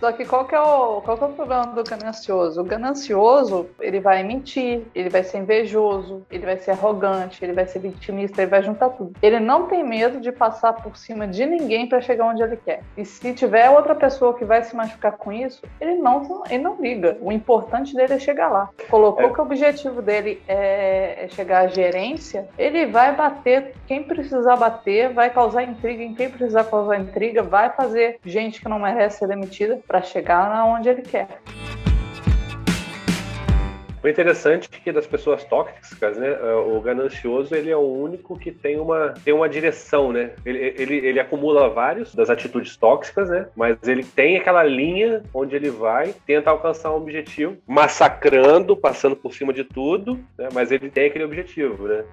Só 0.00 0.10
que 0.12 0.24
qual 0.24 0.46
que, 0.46 0.54
é 0.54 0.60
o, 0.60 1.02
qual 1.02 1.18
que 1.18 1.24
é 1.24 1.26
o 1.26 1.32
problema 1.32 1.66
do 1.66 1.84
ganancioso? 1.84 2.62
O 2.62 2.64
ganancioso, 2.64 3.68
ele 3.78 4.00
vai 4.00 4.22
mentir, 4.22 4.82
ele 4.94 5.10
vai 5.10 5.22
ser 5.22 5.38
invejoso, 5.38 6.24
ele 6.30 6.46
vai 6.46 6.56
ser 6.56 6.70
arrogante, 6.70 7.44
ele 7.44 7.52
vai 7.52 7.66
ser 7.66 7.80
vitimista, 7.80 8.40
ele 8.40 8.50
vai 8.50 8.62
juntar 8.62 8.88
tudo. 8.88 9.12
Ele 9.20 9.38
não 9.38 9.66
tem 9.66 9.84
medo 9.84 10.18
de 10.18 10.32
passar 10.32 10.72
por 10.72 10.96
cima 10.96 11.28
de 11.28 11.44
ninguém 11.44 11.86
para 11.86 12.00
chegar 12.00 12.24
onde 12.24 12.42
ele 12.42 12.56
quer. 12.56 12.82
E 12.96 13.04
se 13.04 13.34
tiver 13.34 13.68
outra 13.68 13.94
pessoa 13.94 14.32
que 14.32 14.44
vai 14.44 14.62
se 14.62 14.74
machucar 14.74 15.18
com 15.18 15.30
isso, 15.30 15.62
ele 15.78 15.96
não, 15.96 16.44
ele 16.48 16.62
não 16.62 16.80
liga. 16.80 17.18
O 17.20 17.30
importante 17.30 17.94
dele 17.94 18.14
é 18.14 18.18
chegar 18.18 18.48
lá. 18.48 18.70
Colocou 18.88 19.26
é. 19.26 19.32
que 19.34 19.38
o 19.38 19.44
objetivo 19.44 20.00
dele 20.00 20.40
é, 20.48 21.26
é 21.26 21.28
chegar 21.28 21.64
à 21.64 21.66
gerência, 21.66 22.48
ele 22.56 22.86
vai 22.86 23.14
bater 23.14 23.74
quem 23.86 24.02
precisar 24.02 24.56
bater, 24.56 25.12
vai 25.12 25.28
causar 25.28 25.62
intriga 25.62 26.02
em 26.02 26.14
quem 26.14 26.30
precisar 26.30 26.64
causar 26.64 26.98
intriga, 26.98 27.42
vai 27.42 27.68
fazer 27.68 28.18
gente 28.24 28.62
que 28.62 28.68
não 28.68 28.78
merece 28.78 29.18
ser 29.18 29.28
demitida 29.28 29.78
para 29.90 30.02
chegar 30.02 30.52
aonde 30.52 30.88
ele 30.88 31.02
quer. 31.02 31.26
O 34.02 34.08
interessante 34.08 34.68
é 34.72 34.78
que 34.78 34.92
das 34.92 35.04
pessoas 35.04 35.42
tóxicas, 35.44 36.16
né, 36.16 36.28
é, 36.28 36.54
o 36.54 36.80
ganancioso 36.80 37.54
ele 37.54 37.70
é 37.70 37.76
o 37.76 37.80
único 37.80 38.38
que 38.38 38.52
tem 38.52 38.78
uma, 38.78 39.14
tem 39.24 39.34
uma 39.34 39.48
direção, 39.48 40.12
né? 40.12 40.30
Ele, 40.46 40.58
ele, 40.78 40.94
ele 41.06 41.20
acumula 41.20 41.68
vários 41.68 42.14
das 42.14 42.30
atitudes 42.30 42.76
tóxicas, 42.76 43.28
né? 43.28 43.48
Mas 43.54 43.76
ele 43.82 44.04
tem 44.04 44.38
aquela 44.38 44.62
linha 44.62 45.22
onde 45.34 45.56
ele 45.56 45.70
vai 45.70 46.14
tentar 46.24 46.52
alcançar 46.52 46.92
um 46.92 46.96
objetivo, 46.96 47.58
massacrando, 47.66 48.76
passando 48.76 49.16
por 49.16 49.34
cima 49.34 49.52
de 49.52 49.64
tudo, 49.64 50.18
né? 50.38 50.48
Mas 50.54 50.70
ele 50.70 50.88
tem 50.88 51.08
aquele 51.08 51.24
objetivo, 51.24 51.88
né? 51.88 52.04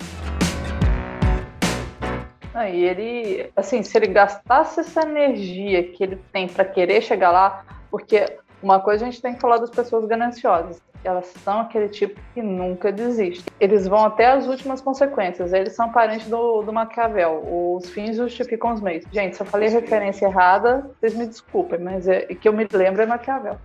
Ah, 2.57 2.67
e 2.67 2.83
ele, 2.83 3.51
assim, 3.55 3.83
se 3.83 3.95
ele 3.95 4.07
gastasse 4.07 4.79
essa 4.79 5.03
energia 5.03 5.83
que 5.91 6.03
ele 6.03 6.15
tem 6.33 6.47
para 6.47 6.65
querer 6.65 7.03
chegar 7.03 7.29
lá, 7.29 7.63
porque 7.91 8.25
uma 8.63 8.79
coisa 8.79 9.05
a 9.05 9.07
gente 9.07 9.21
tem 9.21 9.35
que 9.35 9.39
falar 9.39 9.59
das 9.59 9.69
pessoas 9.69 10.05
gananciosas. 10.05 10.81
Elas 11.03 11.27
são 11.43 11.59
aquele 11.59 11.87
tipo 11.87 12.19
que 12.33 12.41
nunca 12.41 12.91
desiste. 12.91 13.45
Eles 13.59 13.87
vão 13.87 14.03
até 14.03 14.25
as 14.25 14.47
últimas 14.47 14.81
consequências. 14.81 15.53
Eles 15.53 15.75
são 15.75 15.91
parentes 15.91 16.27
do, 16.27 16.63
do 16.63 16.73
Maquiavel. 16.73 17.43
Os 17.45 17.91
fins 17.91 18.17
justificam 18.17 18.73
os 18.73 18.81
meios. 18.81 19.05
Gente, 19.11 19.35
se 19.35 19.43
eu 19.43 19.45
falei 19.45 19.69
referência 19.69 20.25
errada, 20.25 20.89
vocês 20.99 21.13
me 21.13 21.27
desculpem, 21.27 21.77
mas 21.77 22.07
é, 22.07 22.21
que 22.21 22.49
eu 22.49 22.53
me 22.53 22.67
lembro 22.73 23.03
é 23.03 23.05
Maquiavel. 23.05 23.59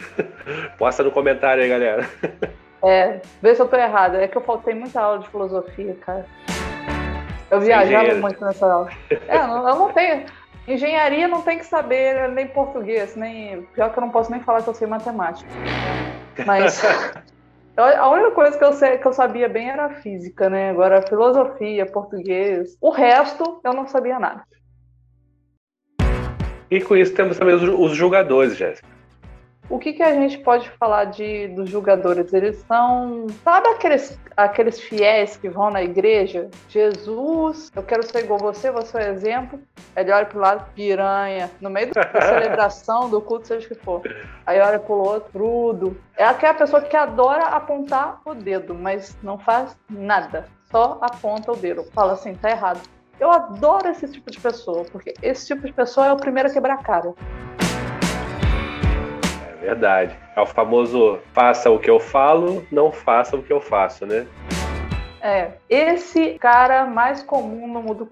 Posta 0.78 1.02
no 1.02 1.10
comentário 1.10 1.62
aí, 1.62 1.68
galera. 1.68 2.08
É, 2.82 3.20
vê 3.42 3.54
se 3.54 3.60
eu 3.60 3.68
tô 3.68 3.76
errada. 3.76 4.22
É 4.22 4.26
que 4.26 4.38
eu 4.38 4.42
faltei 4.42 4.74
muita 4.74 4.98
aula 4.98 5.18
de 5.18 5.28
filosofia, 5.28 5.94
cara. 6.00 6.24
Eu 7.54 7.60
viajava 7.60 8.14
muito 8.16 8.44
nessa 8.44 8.66
aula. 8.66 8.90
É, 9.10 9.36
eu 9.36 9.46
não, 9.46 9.68
eu 9.68 9.76
não 9.76 9.92
tenho. 9.92 10.26
Engenharia 10.66 11.28
não 11.28 11.42
tem 11.42 11.58
que 11.58 11.66
saber 11.66 12.28
nem 12.30 12.46
português, 12.46 13.14
nem. 13.16 13.62
Pior 13.74 13.92
que 13.92 13.98
eu 13.98 14.02
não 14.02 14.10
posso 14.10 14.30
nem 14.30 14.40
falar 14.40 14.62
que 14.62 14.68
eu 14.68 14.74
sei 14.74 14.86
matemática. 14.86 15.48
Mas. 16.46 16.82
A 17.76 18.08
única 18.08 18.30
coisa 18.30 18.56
que 18.56 18.64
eu, 18.64 18.72
sei, 18.72 18.98
que 18.98 19.06
eu 19.06 19.12
sabia 19.12 19.48
bem 19.48 19.68
era 19.68 19.90
física, 19.90 20.48
né? 20.48 20.70
Agora, 20.70 21.02
filosofia, 21.02 21.84
português. 21.84 22.76
O 22.80 22.90
resto, 22.90 23.60
eu 23.64 23.72
não 23.72 23.84
sabia 23.88 24.16
nada. 24.20 24.44
E 26.70 26.80
com 26.80 26.96
isso 26.96 27.12
temos 27.14 27.36
também 27.36 27.56
os, 27.56 27.62
os 27.64 27.96
julgadores, 27.96 28.56
Jéssica. 28.56 28.93
O 29.68 29.78
que, 29.78 29.94
que 29.94 30.02
a 30.02 30.12
gente 30.12 30.38
pode 30.38 30.68
falar 30.70 31.06
de, 31.06 31.48
dos 31.48 31.70
julgadores? 31.70 32.32
Eles 32.34 32.62
são. 32.68 33.26
Sabe 33.42 33.68
aqueles, 33.68 34.18
aqueles 34.36 34.78
fiéis 34.78 35.38
que 35.38 35.48
vão 35.48 35.70
na 35.70 35.82
igreja? 35.82 36.50
Jesus, 36.68 37.72
eu 37.74 37.82
quero 37.82 38.02
ser 38.02 38.24
igual 38.24 38.38
você, 38.38 38.70
você 38.70 38.98
é 38.98 39.08
o 39.08 39.12
exemplo. 39.12 39.58
Ele 39.96 40.12
olha 40.12 40.26
pro 40.26 40.38
lado, 40.38 40.70
piranha. 40.74 41.50
No 41.62 41.70
meio 41.70 41.92
da 41.94 42.02
celebração, 42.20 43.08
do 43.08 43.22
culto, 43.22 43.46
seja 43.46 43.64
o 43.64 43.68
que 43.68 43.74
for. 43.74 44.02
Aí 44.44 44.60
olha 44.60 44.78
pro 44.78 44.96
outro, 44.96 45.30
brudo. 45.32 45.96
É 46.16 46.24
aquela 46.24 46.54
pessoa 46.54 46.82
que 46.82 46.96
adora 46.96 47.44
apontar 47.44 48.20
o 48.26 48.34
dedo, 48.34 48.74
mas 48.74 49.16
não 49.22 49.38
faz 49.38 49.74
nada. 49.88 50.46
Só 50.70 50.98
aponta 51.00 51.52
o 51.52 51.56
dedo. 51.56 51.84
Fala 51.92 52.12
assim, 52.12 52.34
tá 52.34 52.50
errado. 52.50 52.80
Eu 53.18 53.30
adoro 53.30 53.88
esse 53.88 54.08
tipo 54.08 54.30
de 54.30 54.40
pessoa, 54.40 54.84
porque 54.90 55.14
esse 55.22 55.46
tipo 55.46 55.66
de 55.66 55.72
pessoa 55.72 56.08
é 56.08 56.12
o 56.12 56.16
primeiro 56.16 56.50
a 56.50 56.52
quebrar 56.52 56.74
a 56.74 56.82
cara. 56.82 57.14
Verdade. 59.64 60.16
É 60.36 60.40
o 60.40 60.46
famoso 60.46 61.18
faça 61.32 61.70
o 61.70 61.78
que 61.78 61.90
eu 61.90 61.98
falo, 61.98 62.66
não 62.70 62.92
faça 62.92 63.36
o 63.36 63.42
que 63.42 63.52
eu 63.52 63.60
faço, 63.60 64.04
né? 64.04 64.26
É, 65.26 65.52
esse 65.70 66.38
cara 66.38 66.84
mais 66.84 67.22
comum 67.22 67.66
no 67.66 67.82
mundo 67.82 68.06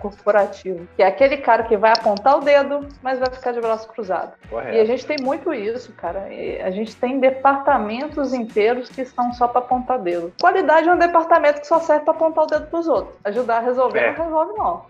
corporativo, 0.00 0.88
que 0.96 1.02
é 1.04 1.06
aquele 1.06 1.36
cara 1.36 1.62
que 1.62 1.76
vai 1.76 1.92
apontar 1.92 2.38
o 2.38 2.40
dedo, 2.40 2.88
mas 3.00 3.20
vai 3.20 3.30
ficar 3.30 3.52
de 3.52 3.60
braço 3.60 3.86
cruzado. 3.86 4.32
Correto. 4.50 4.74
E 4.74 4.80
a 4.80 4.84
gente 4.84 5.06
tem 5.06 5.16
muito 5.22 5.54
isso, 5.54 5.92
cara. 5.92 6.28
E 6.28 6.60
a 6.60 6.72
gente 6.72 6.96
tem 6.96 7.20
departamentos 7.20 8.34
inteiros 8.34 8.88
que 8.88 9.04
são 9.04 9.32
só 9.32 9.46
para 9.46 9.60
apontar 9.60 10.00
dedo. 10.00 10.32
Qualidade 10.40 10.88
é 10.88 10.92
um 10.92 10.98
departamento 10.98 11.60
que 11.60 11.68
só 11.68 11.78
serve 11.78 12.04
para 12.04 12.14
apontar 12.14 12.42
o 12.42 12.46
dedo 12.48 12.66
pros 12.66 12.88
outros. 12.88 13.16
Ajudar 13.22 13.58
a 13.58 13.60
resolver 13.60 14.00
é. 14.00 14.16
não 14.18 14.24
resolve 14.24 14.52
não. 14.58 14.86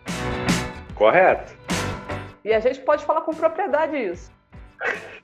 Correto. 0.94 1.54
E 2.42 2.54
a 2.54 2.60
gente 2.60 2.80
pode 2.80 3.04
falar 3.04 3.20
com 3.20 3.34
propriedade 3.34 3.98
isso. 3.98 4.35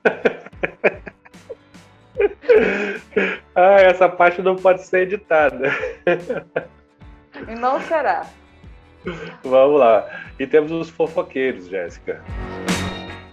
ah, 3.55 3.81
essa 3.81 4.09
parte 4.09 4.41
não 4.41 4.55
pode 4.55 4.83
ser 4.83 5.01
editada. 5.01 5.71
E 7.47 7.55
não 7.55 7.79
será. 7.81 8.25
Vamos 9.43 9.79
lá. 9.79 10.07
E 10.39 10.47
temos 10.47 10.71
os 10.71 10.89
fofoqueiros, 10.89 11.67
Jéssica. 11.67 12.23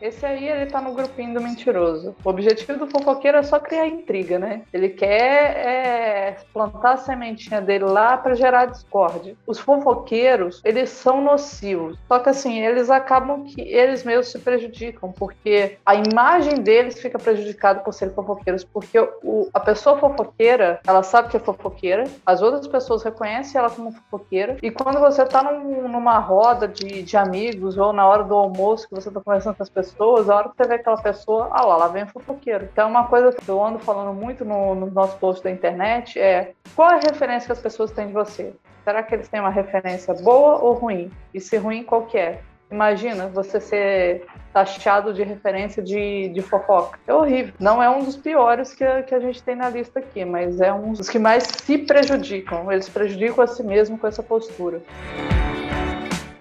Esse 0.01 0.25
aí, 0.25 0.49
ele 0.49 0.67
tá 0.67 0.81
no 0.81 0.95
grupinho 0.95 1.35
do 1.35 1.41
mentiroso. 1.41 2.15
O 2.25 2.29
objetivo 2.29 2.79
do 2.79 2.87
fofoqueiro 2.87 3.39
é 3.39 3.43
só 3.43 3.59
criar 3.59 3.87
intriga, 3.87 4.39
né? 4.39 4.63
Ele 4.73 4.89
quer 4.89 5.57
é, 5.57 6.37
plantar 6.53 6.95
a 6.95 6.97
sementinha 6.97 7.61
dele 7.61 7.85
lá 7.85 8.17
para 8.17 8.35
gerar 8.35 8.67
discórdia. 8.67 9.37
Os 9.47 9.59
fofoqueiros, 9.59 10.61
eles 10.65 10.91
são 10.91 11.21
nocivos. 11.21 11.99
Só 12.09 12.19
que 12.19 12.31
assim, 12.31 12.59
eles 12.59 12.91
acabam 12.91 13.45
que 13.45 13.61
eles 13.61 14.05
mesmos 14.05 14.29
se 14.29 14.39
prejudicam, 14.39 15.13
porque 15.13 15.79
a 15.85 15.95
imagem 15.95 16.57
deles 16.57 17.01
fica 17.01 17.19
prejudicada 17.19 17.81
por 17.81 17.93
serem 17.93 18.15
fofoqueiros, 18.15 18.65
porque 18.65 18.99
o, 19.23 19.49
a 19.53 19.61
pessoa 19.61 19.99
fofoqueira, 19.99 20.81
ela 20.87 21.03
sabe 21.03 21.29
que 21.29 21.37
é 21.37 21.41
fofoqueira, 21.41 22.05
as 22.25 22.41
outras 22.43 22.67
pessoas 22.67 23.03
reconhecem 23.03 23.59
ela 23.59 23.71
como 23.71 23.93
fofoqueira, 23.93 24.57
e 24.63 24.71
quando 24.71 24.99
você 24.99 25.25
tá 25.25 25.43
num, 25.43 25.89
numa 25.89 26.19
roda 26.19 26.67
de, 26.67 27.03
de 27.03 27.17
amigos 27.17 27.77
ou 27.77 27.93
na 27.93 28.07
hora 28.07 28.25
do 28.25 28.35
almoço 28.35 28.89
que 28.89 28.95
você 28.95 29.11
tá 29.11 29.21
conversando 29.21 29.57
com 29.57 29.63
as 29.63 29.69
pessoas, 29.69 29.90
pessoas, 29.91 30.29
a 30.29 30.37
hora 30.37 30.49
que 30.49 30.57
você 30.57 30.69
vê 30.69 30.75
aquela 30.75 31.01
pessoa, 31.01 31.49
ah 31.53 31.65
lá, 31.65 31.77
lá 31.77 31.89
vem 31.89 32.05
o 32.05 32.07
fofoqueiro. 32.07 32.69
Então, 32.73 32.89
uma 32.89 33.07
coisa 33.07 33.33
que 33.33 33.49
eu 33.49 33.63
ando 33.63 33.79
falando 33.79 34.15
muito 34.15 34.45
no, 34.45 34.75
no 34.75 34.91
nosso 34.91 35.17
post 35.19 35.43
da 35.43 35.51
internet 35.51 36.19
é 36.19 36.53
qual 36.75 36.91
é 36.91 36.95
a 36.95 37.11
referência 37.11 37.47
que 37.47 37.53
as 37.53 37.61
pessoas 37.61 37.91
têm 37.91 38.09
de 38.09 38.13
você? 38.13 38.53
Será 38.85 39.03
que 39.03 39.15
eles 39.15 39.29
têm 39.29 39.41
uma 39.41 39.51
referência 39.51 40.15
boa 40.15 40.57
ou 40.57 40.73
ruim? 40.73 41.11
E 41.35 41.41
se 41.41 41.57
ruim, 41.57 41.83
qual 41.83 42.07
que 42.07 42.19
é? 42.19 42.41
Imagina 42.71 43.27
você 43.27 43.61
ser 43.61 44.27
taxado 44.53 45.13
de 45.13 45.25
referência 45.25 45.83
de, 45.83 46.29
de 46.29 46.41
fofoca. 46.41 46.99
É 47.07 47.13
horrível. 47.13 47.53
Não 47.59 47.83
é 47.83 47.91
um 47.91 48.05
dos 48.05 48.17
piores 48.17 48.75
que 48.75 48.85
a, 48.85 49.03
que 49.03 49.15
a 49.15 49.19
gente 49.19 49.43
tem 49.43 49.57
na 49.57 49.69
lista 49.69 49.99
aqui, 49.99 50.25
mas 50.25 50.61
é 50.61 50.73
um 50.73 50.93
dos 50.93 51.09
que 51.09 51.19
mais 51.19 51.45
se 51.45 51.79
prejudicam. 51.79 52.71
Eles 52.71 52.89
prejudicam 52.89 53.43
a 53.43 53.47
si 53.49 53.65
mesmo 53.65 53.99
com 53.99 54.07
essa 54.07 54.23
postura. 54.23 54.81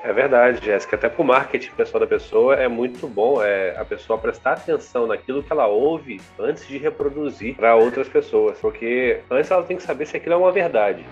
É 0.02 0.14
verdade, 0.14 0.66
Jéssica. 0.66 0.96
Até 0.96 1.10
para 1.10 1.22
o 1.22 1.26
marketing 1.26 1.72
pessoal 1.72 2.00
da 2.00 2.08
pessoa 2.08 2.56
é 2.56 2.68
muito 2.68 3.08
bom 3.08 3.44
é, 3.44 3.76
a 3.78 3.84
pessoa 3.84 4.18
prestar 4.18 4.54
atenção 4.54 5.08
naquilo 5.08 5.44
que 5.44 5.52
ela 5.52 5.68
ouve 5.68 6.22
antes 6.40 6.68
de 6.68 6.78
reproduzir 6.78 7.56
para 7.56 7.76
outras 7.76 8.08
pessoas. 8.08 8.58
Porque 8.60 9.22
antes 9.30 9.52
ela 9.52 9.64
tem 9.64 9.78
que 9.78 9.84
saber 9.84 10.06
se 10.06 10.16
aquilo 10.16 10.36
é 10.36 10.38
uma 10.38 10.52
verdade. 10.52 11.06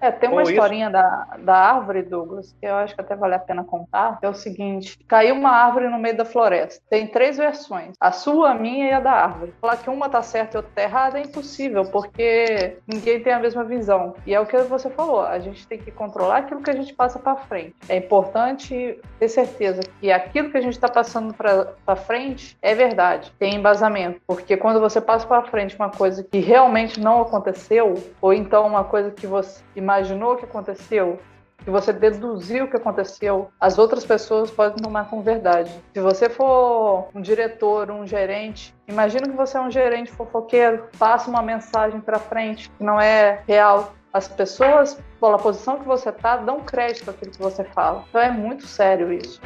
É, 0.00 0.10
tem 0.10 0.28
uma 0.28 0.42
Com 0.42 0.50
historinha 0.50 0.90
da, 0.90 1.36
da 1.38 1.54
árvore, 1.54 2.02
Douglas, 2.02 2.54
que 2.60 2.66
eu 2.66 2.74
acho 2.76 2.94
que 2.94 3.00
até 3.00 3.16
vale 3.16 3.34
a 3.34 3.38
pena 3.38 3.64
contar. 3.64 4.18
É 4.22 4.28
o 4.28 4.34
seguinte: 4.34 4.98
caiu 5.06 5.34
uma 5.34 5.50
árvore 5.50 5.88
no 5.88 5.98
meio 5.98 6.16
da 6.16 6.24
floresta. 6.24 6.82
Tem 6.88 7.06
três 7.06 7.36
versões: 7.36 7.94
a 8.00 8.12
sua, 8.12 8.50
a 8.50 8.54
minha 8.54 8.88
e 8.88 8.92
a 8.92 9.00
da 9.00 9.12
árvore. 9.12 9.54
Falar 9.60 9.76
que 9.76 9.90
uma 9.90 10.08
tá 10.08 10.22
certa 10.22 10.56
e 10.56 10.58
outra 10.58 10.72
tá 10.74 10.82
errada 10.82 11.18
é 11.18 11.22
impossível, 11.22 11.84
porque 11.84 12.78
ninguém 12.86 13.20
tem 13.20 13.32
a 13.32 13.38
mesma 13.38 13.64
visão. 13.64 14.14
E 14.26 14.34
é 14.34 14.40
o 14.40 14.46
que 14.46 14.56
você 14.58 14.90
falou: 14.90 15.22
a 15.22 15.38
gente 15.38 15.66
tem 15.66 15.78
que 15.78 15.90
controlar 15.90 16.38
aquilo 16.38 16.62
que 16.62 16.70
a 16.70 16.76
gente 16.76 16.92
passa 16.94 17.18
para 17.18 17.36
frente. 17.36 17.74
É 17.88 17.96
importante 17.96 19.00
ter 19.18 19.28
certeza 19.28 19.80
que 20.00 20.12
aquilo 20.12 20.50
que 20.50 20.58
a 20.58 20.60
gente 20.60 20.74
está 20.74 20.88
passando 20.88 21.34
para 21.34 21.96
frente 21.96 22.56
é 22.60 22.74
verdade, 22.74 23.32
tem 23.38 23.54
embasamento. 23.54 24.20
Porque 24.26 24.56
quando 24.56 24.80
você 24.80 25.00
passa 25.00 25.26
para 25.26 25.42
frente 25.42 25.76
uma 25.76 25.90
coisa 25.90 26.22
que 26.22 26.38
realmente 26.38 27.00
não 27.00 27.22
aconteceu, 27.22 27.94
ou 28.20 28.32
então 28.32 28.66
uma 28.66 28.84
coisa 28.84 29.10
que 29.10 29.26
você 29.26 29.62
imaginou 29.86 30.32
o 30.32 30.36
que 30.36 30.44
aconteceu, 30.44 31.20
que 31.58 31.70
você 31.70 31.92
deduziu 31.92 32.64
o 32.64 32.68
que 32.68 32.76
aconteceu, 32.76 33.50
as 33.60 33.78
outras 33.78 34.04
pessoas 34.04 34.50
podem 34.50 34.82
tomar 34.82 35.08
como 35.08 35.22
verdade. 35.22 35.70
Se 35.94 36.00
você 36.00 36.28
for 36.28 37.08
um 37.14 37.20
diretor, 37.20 37.88
um 37.90 38.04
gerente, 38.04 38.74
imagina 38.88 39.28
que 39.28 39.36
você 39.36 39.56
é 39.56 39.60
um 39.60 39.70
gerente 39.70 40.10
fofoqueiro, 40.10 40.88
passa 40.98 41.30
uma 41.30 41.40
mensagem 41.40 42.00
para 42.00 42.18
frente 42.18 42.68
que 42.68 42.82
não 42.82 43.00
é 43.00 43.42
real. 43.46 43.94
As 44.12 44.26
pessoas, 44.26 44.98
pela 45.20 45.38
posição 45.38 45.78
que 45.78 45.86
você 45.86 46.10
tá, 46.10 46.36
dão 46.36 46.60
crédito 46.60 47.10
àquilo 47.10 47.30
que 47.30 47.38
você 47.38 47.62
fala. 47.62 48.04
Então 48.08 48.20
é 48.20 48.30
muito 48.30 48.66
sério 48.66 49.12
isso. 49.12 49.40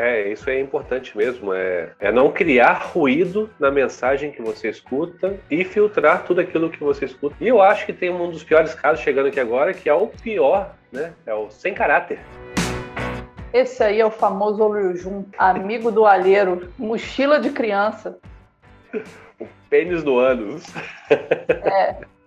É, 0.00 0.32
isso 0.32 0.48
é 0.48 0.58
importante 0.58 1.14
mesmo. 1.14 1.52
É, 1.52 1.90
é 2.00 2.10
não 2.10 2.32
criar 2.32 2.72
ruído 2.72 3.50
na 3.60 3.70
mensagem 3.70 4.32
que 4.32 4.40
você 4.40 4.70
escuta 4.70 5.38
e 5.50 5.62
filtrar 5.62 6.24
tudo 6.24 6.40
aquilo 6.40 6.70
que 6.70 6.80
você 6.82 7.04
escuta. 7.04 7.36
E 7.38 7.46
eu 7.46 7.60
acho 7.60 7.84
que 7.84 7.92
tem 7.92 8.08
um 8.08 8.30
dos 8.30 8.42
piores 8.42 8.74
casos 8.74 9.04
chegando 9.04 9.26
aqui 9.26 9.38
agora, 9.38 9.74
que 9.74 9.90
é 9.90 9.94
o 9.94 10.06
pior, 10.06 10.74
né? 10.90 11.12
É 11.26 11.34
o 11.34 11.50
sem 11.50 11.74
caráter. 11.74 12.18
Esse 13.52 13.82
aí 13.82 14.00
é 14.00 14.06
o 14.06 14.10
famoso 14.10 14.62
olho 14.62 14.96
junto, 14.96 15.28
amigo 15.36 15.92
do 15.92 16.06
alheiro, 16.06 16.72
mochila 16.78 17.38
de 17.38 17.50
criança. 17.50 18.18
O 19.38 19.46
pênis 19.70 20.02
do 20.02 20.18
ânus. 20.18 20.62
É. 21.08 21.96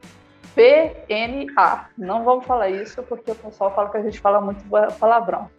PNA. 0.56 1.90
Não 1.98 2.24
vamos 2.24 2.46
falar 2.46 2.70
isso 2.70 3.02
porque 3.04 3.32
o 3.32 3.36
pessoal 3.36 3.74
fala 3.74 3.90
que 3.90 3.98
a 3.98 4.02
gente 4.02 4.20
fala 4.20 4.40
muito 4.40 4.64
palavrão. 5.00 5.50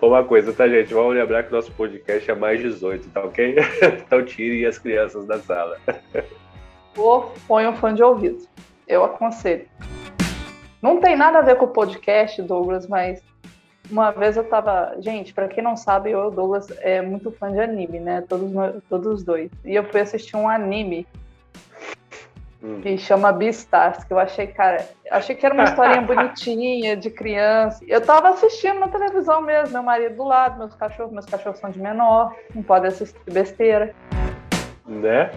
Uma 0.00 0.24
coisa, 0.24 0.52
tá, 0.52 0.66
gente? 0.68 0.92
Vamos 0.92 1.14
lembrar 1.14 1.42
que 1.42 1.52
o 1.52 1.56
nosso 1.56 1.72
podcast 1.72 2.30
é 2.30 2.34
mais 2.34 2.60
18, 2.60 3.10
tá 3.10 3.24
ok? 3.24 3.56
Então 4.04 4.24
tirem 4.24 4.64
as 4.64 4.78
crianças 4.78 5.26
da 5.26 5.38
sala. 5.38 5.78
Ou 6.96 7.32
põe 7.46 7.66
um 7.66 7.76
fone 7.76 7.96
de 7.96 8.02
ouvido. 8.02 8.46
Eu 8.86 9.04
aconselho. 9.04 9.66
Não 10.80 11.00
tem 11.00 11.16
nada 11.16 11.38
a 11.38 11.42
ver 11.42 11.56
com 11.56 11.66
o 11.66 11.68
podcast, 11.68 12.40
Douglas, 12.40 12.86
mas 12.86 13.22
uma 13.90 14.10
vez 14.10 14.36
eu 14.36 14.44
tava. 14.44 14.94
Gente, 15.00 15.32
para 15.32 15.48
quem 15.48 15.62
não 15.62 15.76
sabe, 15.76 16.10
eu 16.10 16.24
e 16.24 16.26
o 16.28 16.30
Douglas 16.30 16.68
é 16.80 17.02
muito 17.02 17.30
fã 17.32 17.50
de 17.50 17.60
anime, 17.60 17.98
né? 17.98 18.24
Todos, 18.28 18.50
todos 18.88 19.06
os 19.06 19.24
dois. 19.24 19.50
E 19.64 19.74
eu 19.74 19.84
fui 19.84 20.00
assistir 20.00 20.36
um 20.36 20.48
anime 20.48 21.06
hum. 22.62 22.80
que 22.80 22.96
chama 22.98 23.32
Beastars, 23.32 24.04
que 24.04 24.12
eu 24.12 24.18
achei, 24.18 24.46
cara, 24.48 24.86
achei 25.10 25.34
que 25.34 25.44
era 25.44 25.54
uma 25.54 25.64
historinha 25.64 26.02
bonitinha 26.02 26.96
de 26.96 27.10
criança. 27.10 27.84
Eu 27.86 28.00
tava 28.00 28.30
assistindo 28.30 28.80
na 28.80 28.88
televisão 28.88 29.40
mesmo, 29.40 29.74
meu 29.74 29.82
marido 29.82 30.16
do 30.16 30.24
lado, 30.24 30.58
meus 30.58 30.74
cachorros, 30.74 31.12
meus 31.12 31.26
cachorros 31.26 31.58
são 31.58 31.70
de 31.70 31.80
menor, 31.80 32.34
não 32.54 32.62
podem 32.62 32.88
assistir 32.88 33.18
besteira. 33.30 33.94
Né? 34.86 35.30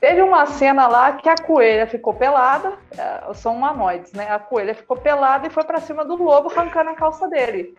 Teve 0.00 0.20
uma 0.20 0.46
cena 0.46 0.88
lá 0.88 1.12
que 1.12 1.28
a 1.28 1.36
coelha 1.36 1.86
ficou 1.86 2.12
pelada, 2.12 2.72
é, 2.98 3.32
são 3.34 3.54
humanoides, 3.54 4.12
né? 4.12 4.28
A 4.28 4.38
coelha 4.40 4.74
ficou 4.74 4.96
pelada 4.96 5.46
e 5.46 5.50
foi 5.50 5.62
para 5.62 5.78
cima 5.78 6.04
do 6.04 6.16
lobo 6.16 6.50
arrancando 6.50 6.90
a 6.90 6.94
calça 6.94 7.28
dele. 7.28 7.76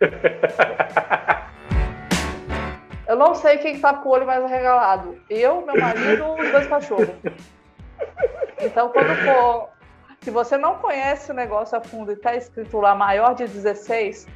Eu 3.10 3.16
não 3.16 3.34
sei 3.34 3.58
quem 3.58 3.78
tá 3.80 3.94
com 3.94 4.08
o 4.08 4.12
olho 4.12 4.24
mais 4.24 4.44
arregalado. 4.44 5.20
Eu, 5.28 5.66
meu 5.66 5.76
marido 5.76 6.26
ou 6.26 6.40
os 6.40 6.48
dois 6.52 6.68
cachorros. 6.68 7.08
Então, 8.60 8.90
quando 8.90 9.12
for. 9.24 9.68
Se 10.20 10.30
você 10.30 10.56
não 10.56 10.76
conhece 10.76 11.32
o 11.32 11.34
negócio 11.34 11.76
a 11.76 11.80
fundo 11.80 12.12
e 12.12 12.16
tá 12.16 12.36
escrito 12.36 12.78
lá 12.78 12.94
maior 12.94 13.34
de 13.34 13.48
16, 13.48 14.28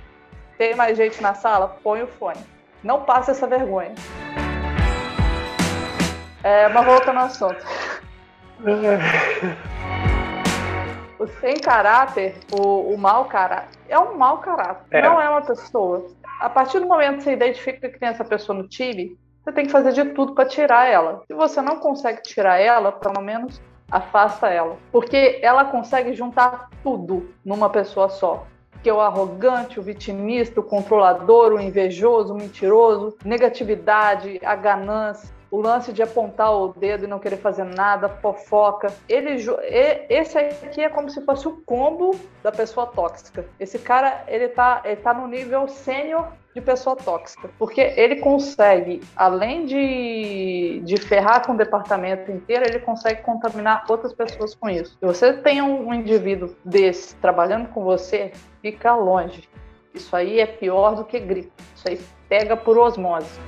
tem 0.59 0.75
mais 0.75 0.97
gente 0.97 1.23
na 1.23 1.35
sala, 1.35 1.77
põe 1.85 2.03
o 2.03 2.09
fone. 2.09 2.45
Não 2.83 3.05
passe 3.05 3.31
essa 3.31 3.47
vergonha. 3.47 3.95
É, 6.43 6.69
mas 6.71 6.85
voltando 6.85 7.21
ao 7.21 7.27
assunto. 7.27 7.65
o 11.21 11.29
sem 11.39 11.61
caráter, 11.61 12.35
o, 12.51 12.93
o 12.93 12.99
mau 12.99 13.27
caráter, 13.27 13.79
é 13.89 13.97
um 13.97 14.17
mau 14.17 14.39
caráter, 14.39 14.85
é. 14.91 15.01
não 15.01 15.23
é 15.23 15.29
uma 15.29 15.43
pessoa 15.43 16.09
a 16.41 16.49
partir 16.49 16.81
do 16.81 16.87
momento 16.87 17.19
que 17.19 17.25
você 17.25 17.33
identifica 17.33 17.89
que 17.89 17.99
tem 17.99 18.09
essa 18.09 18.25
pessoa 18.25 18.57
no 18.57 18.69
time, 18.69 19.17
você 19.45 19.53
tem 19.53 19.67
que 19.67 19.73
fazer 19.73 19.93
de 19.93 20.05
tudo 20.13 20.35
para 20.35 20.49
tirar 20.49 20.89
ela. 20.89 21.23
Se 21.27 21.35
você 21.35 21.61
não 21.61 21.79
consegue 21.79 22.23
tirar 22.23 22.59
ela, 22.59 22.91
pelo 22.91 23.21
menos 23.21 23.61
afasta 23.91 24.49
ela. 24.49 24.79
Porque 24.91 25.39
ela 25.43 25.67
consegue 25.67 26.15
juntar 26.15 26.71
tudo 26.83 27.29
numa 27.45 27.69
pessoa 27.69 28.09
só. 28.09 28.47
Que 28.83 28.89
é 28.89 28.93
o 28.93 29.01
arrogante, 29.01 29.79
o 29.79 29.83
vitimista, 29.83 30.61
o 30.61 30.65
controlador, 30.65 31.53
o 31.53 31.61
invejoso, 31.61 32.33
o 32.35 32.37
mentiroso, 32.37 33.17
negatividade, 33.25 34.41
a 34.45 34.55
ganância, 34.55 35.34
o 35.55 35.61
lance 35.61 35.93
de 35.93 36.03
apontar 36.03 36.53
o 36.53 36.73
dedo 36.73 37.05
e 37.05 37.07
não 37.07 37.21
querer 37.21 37.37
fazer 37.37 37.63
nada, 37.63 38.09
fofoca. 38.09 38.93
Ele, 39.09 39.37
esse 40.09 40.37
aqui 40.37 40.83
é 40.83 40.89
como 40.89 41.09
se 41.09 41.25
fosse 41.25 41.47
o 41.47 41.63
combo 41.65 42.19
da 42.43 42.51
pessoa 42.51 42.89
tóxica. 42.89 43.45
Esse 43.61 43.79
cara, 43.79 44.25
ele 44.27 44.49
tá, 44.49 44.83
ele 44.85 44.97
tá 44.97 45.15
no 45.15 45.29
nível 45.29 45.69
sênior 45.69 46.27
de 46.53 46.61
pessoa 46.61 46.97
tóxica. 46.97 47.49
Porque 47.57 47.81
ele 47.81 48.17
consegue, 48.17 49.01
além 49.15 49.65
de, 49.65 50.83
de 50.85 50.97
ferrar 50.97 51.47
com 51.47 51.53
o 51.53 51.57
departamento 51.57 52.33
inteiro, 52.33 52.65
ele 52.67 52.81
consegue 52.81 53.23
contaminar 53.23 53.85
outras 53.89 54.13
pessoas 54.13 54.57
com 54.57 54.69
isso. 54.69 54.99
Se 54.99 55.07
você 55.07 55.35
tem 55.35 55.63
um 55.63 55.95
indivíduo 55.95 56.53
desse 56.65 57.15
trabalhando 57.17 57.69
com 57.69 57.85
você, 57.85 58.33
fica 58.61 58.93
longe. 58.97 59.49
Isso 59.95 60.17
aí 60.17 60.41
é 60.41 60.47
pior 60.47 60.97
do 60.97 61.05
que 61.05 61.21
gripe. 61.21 61.53
Isso 61.77 61.89
aí 61.89 62.01
pega 62.29 62.57
por 62.57 62.77
osmose. 62.77 63.39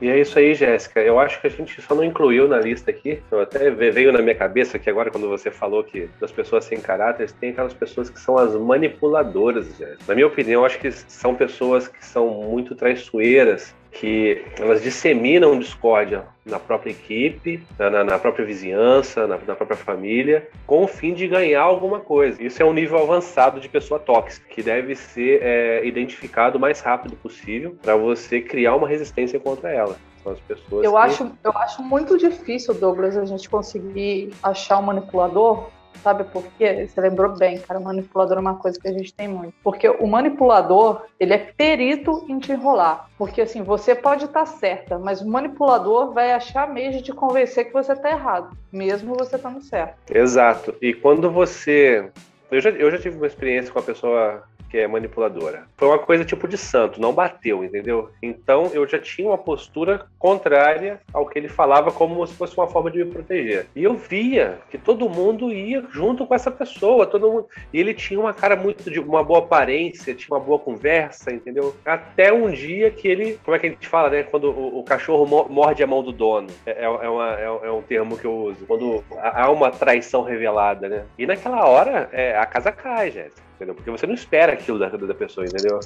E 0.00 0.08
é 0.08 0.20
isso 0.20 0.38
aí, 0.38 0.54
Jéssica. 0.54 1.00
Eu 1.00 1.18
acho 1.18 1.40
que 1.40 1.46
a 1.46 1.50
gente 1.50 1.82
só 1.82 1.94
não 1.94 2.04
incluiu 2.04 2.46
na 2.46 2.58
lista 2.60 2.90
aqui. 2.90 3.20
Eu 3.30 3.40
até 3.40 3.70
veio 3.70 4.12
na 4.12 4.22
minha 4.22 4.34
cabeça 4.34 4.78
que 4.78 4.88
agora, 4.88 5.10
quando 5.10 5.28
você 5.28 5.50
falou 5.50 5.82
que 5.82 6.08
das 6.20 6.30
pessoas 6.30 6.64
sem 6.64 6.80
caráter, 6.80 7.30
tem 7.32 7.50
aquelas 7.50 7.74
pessoas 7.74 8.08
que 8.08 8.20
são 8.20 8.38
as 8.38 8.54
manipuladoras, 8.54 9.66
Jéssica. 9.76 10.04
Na 10.06 10.14
minha 10.14 10.26
opinião, 10.26 10.62
eu 10.62 10.66
acho 10.66 10.78
que 10.78 10.90
são 10.92 11.34
pessoas 11.34 11.88
que 11.88 12.04
são 12.04 12.28
muito 12.28 12.74
traiçoeiras, 12.74 13.74
que 13.90 14.44
elas 14.58 14.82
disseminam 14.82 15.58
discórdia 15.58 16.24
na 16.44 16.58
própria 16.58 16.90
equipe, 16.90 17.62
na, 17.78 18.04
na 18.04 18.18
própria 18.18 18.44
vizinhança, 18.44 19.26
na, 19.26 19.38
na, 19.38 19.54
própria 19.54 19.76
família, 19.76 20.48
com 20.66 20.84
o 20.84 20.88
fim 20.88 21.12
de 21.12 21.26
ganhar 21.26 21.62
alguma 21.62 22.00
coisa. 22.00 22.42
Isso 22.42 22.62
é 22.62 22.64
um 22.64 22.72
nível 22.72 22.98
avançado 22.98 23.60
de 23.60 23.68
pessoa 23.68 24.00
tóxica, 24.00 24.46
que 24.48 24.62
deve 24.62 24.94
ser 24.94 25.42
é, 25.42 25.86
identificado 25.86 26.58
o 26.58 26.60
mais 26.60 26.80
rápido 26.80 27.16
possível 27.16 27.76
para 27.82 27.96
você 27.96 28.40
criar 28.40 28.76
uma 28.76 28.88
resistência 28.88 29.38
contra 29.38 29.70
ela. 29.70 29.96
São 30.22 30.32
as 30.32 30.40
pessoas 30.40 30.84
eu, 30.84 30.92
que... 30.92 30.98
acho, 30.98 31.32
eu 31.44 31.52
acho 31.52 31.82
muito 31.82 32.16
difícil, 32.16 32.74
Douglas, 32.74 33.16
a 33.16 33.24
gente 33.24 33.48
conseguir 33.48 34.30
achar 34.42 34.78
um 34.78 34.82
manipulador 34.82 35.70
Sabe 36.02 36.24
por 36.24 36.44
quê? 36.56 36.86
Você 36.86 37.00
lembrou 37.00 37.36
bem, 37.36 37.58
cara. 37.58 37.80
O 37.80 37.84
manipulador 37.84 38.36
é 38.36 38.40
uma 38.40 38.56
coisa 38.56 38.78
que 38.78 38.88
a 38.88 38.92
gente 38.92 39.12
tem 39.12 39.28
muito. 39.28 39.54
Porque 39.62 39.88
o 39.88 40.06
manipulador, 40.06 41.02
ele 41.18 41.34
é 41.34 41.38
perito 41.38 42.24
em 42.28 42.38
te 42.38 42.52
enrolar. 42.52 43.08
Porque 43.16 43.40
assim, 43.40 43.62
você 43.62 43.94
pode 43.94 44.26
estar 44.26 44.46
certa, 44.46 44.98
mas 44.98 45.20
o 45.20 45.28
manipulador 45.28 46.12
vai 46.12 46.32
achar 46.32 46.68
meio 46.68 47.02
de 47.02 47.12
convencer 47.12 47.66
que 47.66 47.72
você 47.72 47.92
está 47.92 48.10
errado, 48.10 48.56
mesmo 48.72 49.14
você 49.14 49.36
estando 49.36 49.60
certo. 49.62 49.96
Exato. 50.10 50.74
E 50.80 50.94
quando 50.94 51.30
você. 51.30 52.10
Eu 52.50 52.60
já, 52.60 52.70
eu 52.70 52.90
já 52.90 52.98
tive 52.98 53.16
uma 53.16 53.26
experiência 53.26 53.72
com 53.72 53.78
a 53.78 53.82
pessoa 53.82 54.42
que 54.68 54.78
é 54.78 54.86
manipuladora. 54.86 55.64
Foi 55.76 55.88
uma 55.88 55.98
coisa 55.98 56.24
tipo 56.24 56.46
de 56.46 56.56
santo, 56.56 57.00
não 57.00 57.12
bateu, 57.12 57.64
entendeu? 57.64 58.10
Então 58.22 58.70
eu 58.72 58.86
já 58.86 58.98
tinha 58.98 59.28
uma 59.28 59.38
postura 59.38 60.06
contrária 60.18 61.00
ao 61.12 61.26
que 61.26 61.38
ele 61.38 61.48
falava, 61.48 61.90
como 61.90 62.26
se 62.26 62.34
fosse 62.34 62.56
uma 62.56 62.66
forma 62.66 62.90
de 62.90 63.04
me 63.04 63.10
proteger. 63.10 63.66
E 63.74 63.82
eu 63.82 63.94
via 63.94 64.58
que 64.70 64.78
todo 64.78 65.08
mundo 65.08 65.52
ia 65.52 65.84
junto 65.90 66.26
com 66.26 66.34
essa 66.34 66.50
pessoa, 66.50 67.06
todo 67.06 67.30
mundo. 67.30 67.46
E 67.72 67.80
ele 67.80 67.94
tinha 67.94 68.20
uma 68.20 68.34
cara 68.34 68.56
muito 68.56 68.90
de 68.90 69.00
uma 69.00 69.22
boa 69.22 69.40
aparência, 69.40 70.14
tinha 70.14 70.36
uma 70.36 70.44
boa 70.44 70.58
conversa, 70.58 71.32
entendeu? 71.32 71.74
Até 71.84 72.32
um 72.32 72.50
dia 72.50 72.90
que 72.90 73.08
ele, 73.08 73.38
como 73.44 73.56
é 73.56 73.58
que 73.58 73.66
a 73.66 73.70
gente 73.70 73.88
fala, 73.88 74.10
né? 74.10 74.22
Quando 74.22 74.50
o, 74.50 74.80
o 74.80 74.84
cachorro 74.84 75.26
morde 75.48 75.82
a 75.82 75.86
mão 75.86 76.02
do 76.02 76.12
dono. 76.12 76.48
É, 76.66 76.72
é, 76.72 76.84
é, 76.84 77.08
uma, 77.08 77.34
é, 77.34 77.44
é, 77.44 77.70
um 77.70 77.82
termo 77.82 78.16
que 78.16 78.24
eu 78.24 78.34
uso. 78.34 78.66
Quando 78.66 79.02
há 79.16 79.50
uma 79.50 79.70
traição 79.70 80.22
revelada, 80.22 80.88
né? 80.88 81.04
E 81.18 81.26
naquela 81.26 81.66
hora, 81.66 82.08
é, 82.12 82.36
a 82.36 82.46
casa 82.46 82.72
cai, 82.72 83.10
Jéssica 83.10 83.47
entendeu? 83.58 83.74
Porque 83.74 83.90
você 83.90 84.06
não 84.06 84.14
espera 84.14 84.52
aquilo 84.52 84.78
da, 84.78 84.88
da 84.88 85.14
pessoa, 85.14 85.44
entendeu? 85.44 85.80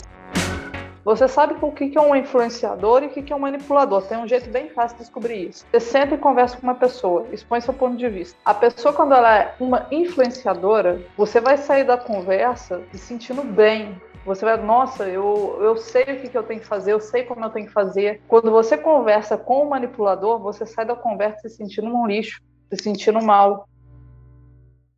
Você 1.05 1.27
sabe 1.27 1.57
o 1.61 1.73
que 1.73 1.99
é 1.99 2.01
um 2.01 2.15
influenciador 2.15 3.03
e 3.03 3.07
o 3.07 3.11
que 3.11 3.33
é 3.33 3.35
um 3.35 3.41
manipulador. 3.41 4.03
Tem 4.03 4.19
um 4.19 4.29
jeito 4.29 4.49
bem 4.51 4.69
fácil 4.69 4.97
de 4.97 5.03
descobrir 5.03 5.49
isso. 5.49 5.67
Você 5.73 5.81
senta 5.81 6.15
e 6.15 6.19
conversa 6.19 6.57
com 6.57 6.63
uma 6.63 6.77
pessoa, 6.77 7.27
expõe 7.33 7.61
seu 7.61 7.75
ponto 7.75 7.97
de 7.97 8.09
vista. 8.09 8.39
A 8.45 8.55
pessoa, 8.55 8.95
quando 8.95 9.13
ela 9.13 9.37
é 9.37 9.55
uma 9.59 9.89
influenciadora, 9.91 11.01
você 11.17 11.41
vai 11.41 11.57
sair 11.57 11.85
da 11.85 11.97
conversa 11.97 12.83
se 12.93 12.99
sentindo 12.99 13.43
bem. 13.43 14.01
Você 14.25 14.45
vai, 14.45 14.57
nossa, 14.57 15.09
eu, 15.09 15.59
eu 15.61 15.77
sei 15.77 16.05
o 16.05 16.21
que, 16.21 16.29
que 16.29 16.39
eu 16.39 16.45
tenho 16.45 16.61
que 16.61 16.67
fazer, 16.67 16.93
eu 16.93 17.01
sei 17.01 17.25
como 17.25 17.45
eu 17.45 17.51
tenho 17.51 17.67
que 17.67 17.73
fazer. 17.73 18.23
Quando 18.29 18.53
você 18.53 18.79
conversa 18.79 19.37
com 19.37 19.67
o 19.67 19.71
manipulador, 19.71 20.39
você 20.39 20.65
sai 20.65 20.85
da 20.85 20.95
conversa 20.95 21.49
se 21.49 21.57
sentindo 21.57 21.89
um 21.89 22.07
lixo, 22.07 22.41
se 22.73 22.81
sentindo 22.81 23.21
mal. 23.21 23.69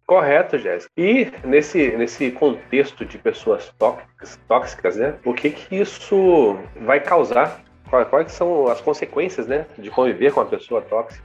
Correto, 0.06 0.58
Jéssica. 0.58 0.90
E 0.96 1.32
nesse, 1.44 1.96
nesse 1.96 2.30
contexto 2.30 3.04
de 3.04 3.16
pessoas 3.16 3.72
tóxicas, 3.78 4.38
tóxicas, 4.46 4.96
né? 4.96 5.14
O 5.24 5.32
que 5.32 5.50
que 5.50 5.76
isso 5.76 6.58
vai 6.82 7.00
causar? 7.00 7.62
Quais 8.10 8.32
são 8.32 8.66
as 8.66 8.80
consequências, 8.80 9.46
né? 9.46 9.66
De 9.78 9.90
conviver 9.90 10.32
com 10.32 10.40
uma 10.40 10.46
pessoa 10.46 10.82
tóxica? 10.82 11.24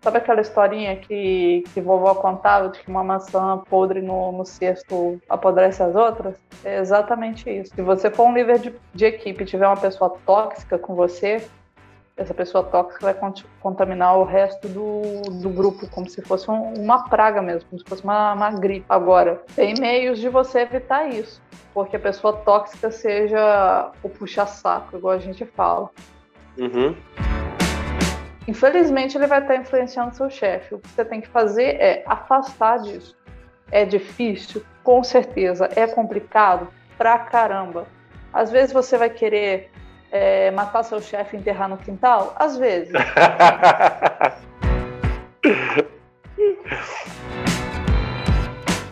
Sabe 0.00 0.18
aquela 0.18 0.40
historinha 0.40 0.96
que, 0.96 1.64
que 1.74 1.80
vovó 1.80 2.14
contava 2.14 2.68
de 2.68 2.78
que 2.78 2.88
uma 2.88 3.02
maçã 3.02 3.58
podre 3.68 4.00
no, 4.00 4.30
no 4.30 4.44
cesto 4.44 5.20
apodrece 5.28 5.82
as 5.82 5.96
outras? 5.96 6.36
É 6.64 6.78
exatamente 6.78 7.50
isso. 7.50 7.74
Se 7.74 7.82
você 7.82 8.08
for 8.10 8.28
um 8.28 8.32
líder 8.32 8.60
de, 8.60 8.74
de 8.94 9.04
equipe 9.04 9.42
e 9.42 9.46
tiver 9.46 9.66
uma 9.66 9.76
pessoa 9.76 10.16
tóxica 10.24 10.78
com 10.78 10.94
você, 10.94 11.44
essa 12.16 12.32
pessoa 12.32 12.64
tóxica 12.64 13.12
vai 13.12 13.32
contaminar 13.60 14.16
o 14.16 14.24
resto 14.24 14.66
do, 14.68 15.20
do 15.42 15.50
grupo, 15.50 15.86
como 15.90 16.08
se 16.08 16.22
fosse 16.22 16.50
um, 16.50 16.72
uma 16.72 17.08
praga 17.08 17.42
mesmo, 17.42 17.68
como 17.68 17.78
se 17.78 17.84
fosse 17.86 18.02
uma, 18.02 18.32
uma 18.32 18.50
gripe. 18.52 18.86
Agora, 18.88 19.42
tem 19.54 19.74
meios 19.78 20.18
de 20.18 20.30
você 20.30 20.60
evitar 20.60 21.08
isso, 21.10 21.42
porque 21.74 21.96
a 21.96 22.00
pessoa 22.00 22.32
tóxica 22.32 22.90
seja 22.90 23.92
o 24.02 24.08
puxa-saco, 24.08 24.96
igual 24.96 25.14
a 25.14 25.18
gente 25.18 25.44
fala. 25.44 25.90
Uhum. 26.56 26.96
Infelizmente, 28.48 29.18
ele 29.18 29.26
vai 29.26 29.42
estar 29.42 29.56
influenciando 29.56 30.14
seu 30.14 30.30
chefe. 30.30 30.74
O 30.74 30.78
que 30.78 30.88
você 30.88 31.04
tem 31.04 31.20
que 31.20 31.28
fazer 31.28 31.76
é 31.80 32.02
afastar 32.06 32.78
disso. 32.78 33.14
É 33.70 33.84
difícil? 33.84 34.64
Com 34.82 35.02
certeza. 35.02 35.68
É 35.76 35.86
complicado? 35.86 36.68
Pra 36.96 37.18
caramba. 37.18 37.86
Às 38.32 38.50
vezes 38.50 38.72
você 38.72 38.96
vai 38.96 39.10
querer 39.10 39.70
é, 40.10 40.50
matar 40.50 40.82
seu 40.82 41.00
chefe 41.00 41.36
e 41.36 41.40
enterrar 41.40 41.68
no 41.68 41.76
quintal? 41.76 42.34
Às 42.38 42.56
vezes. 42.56 42.92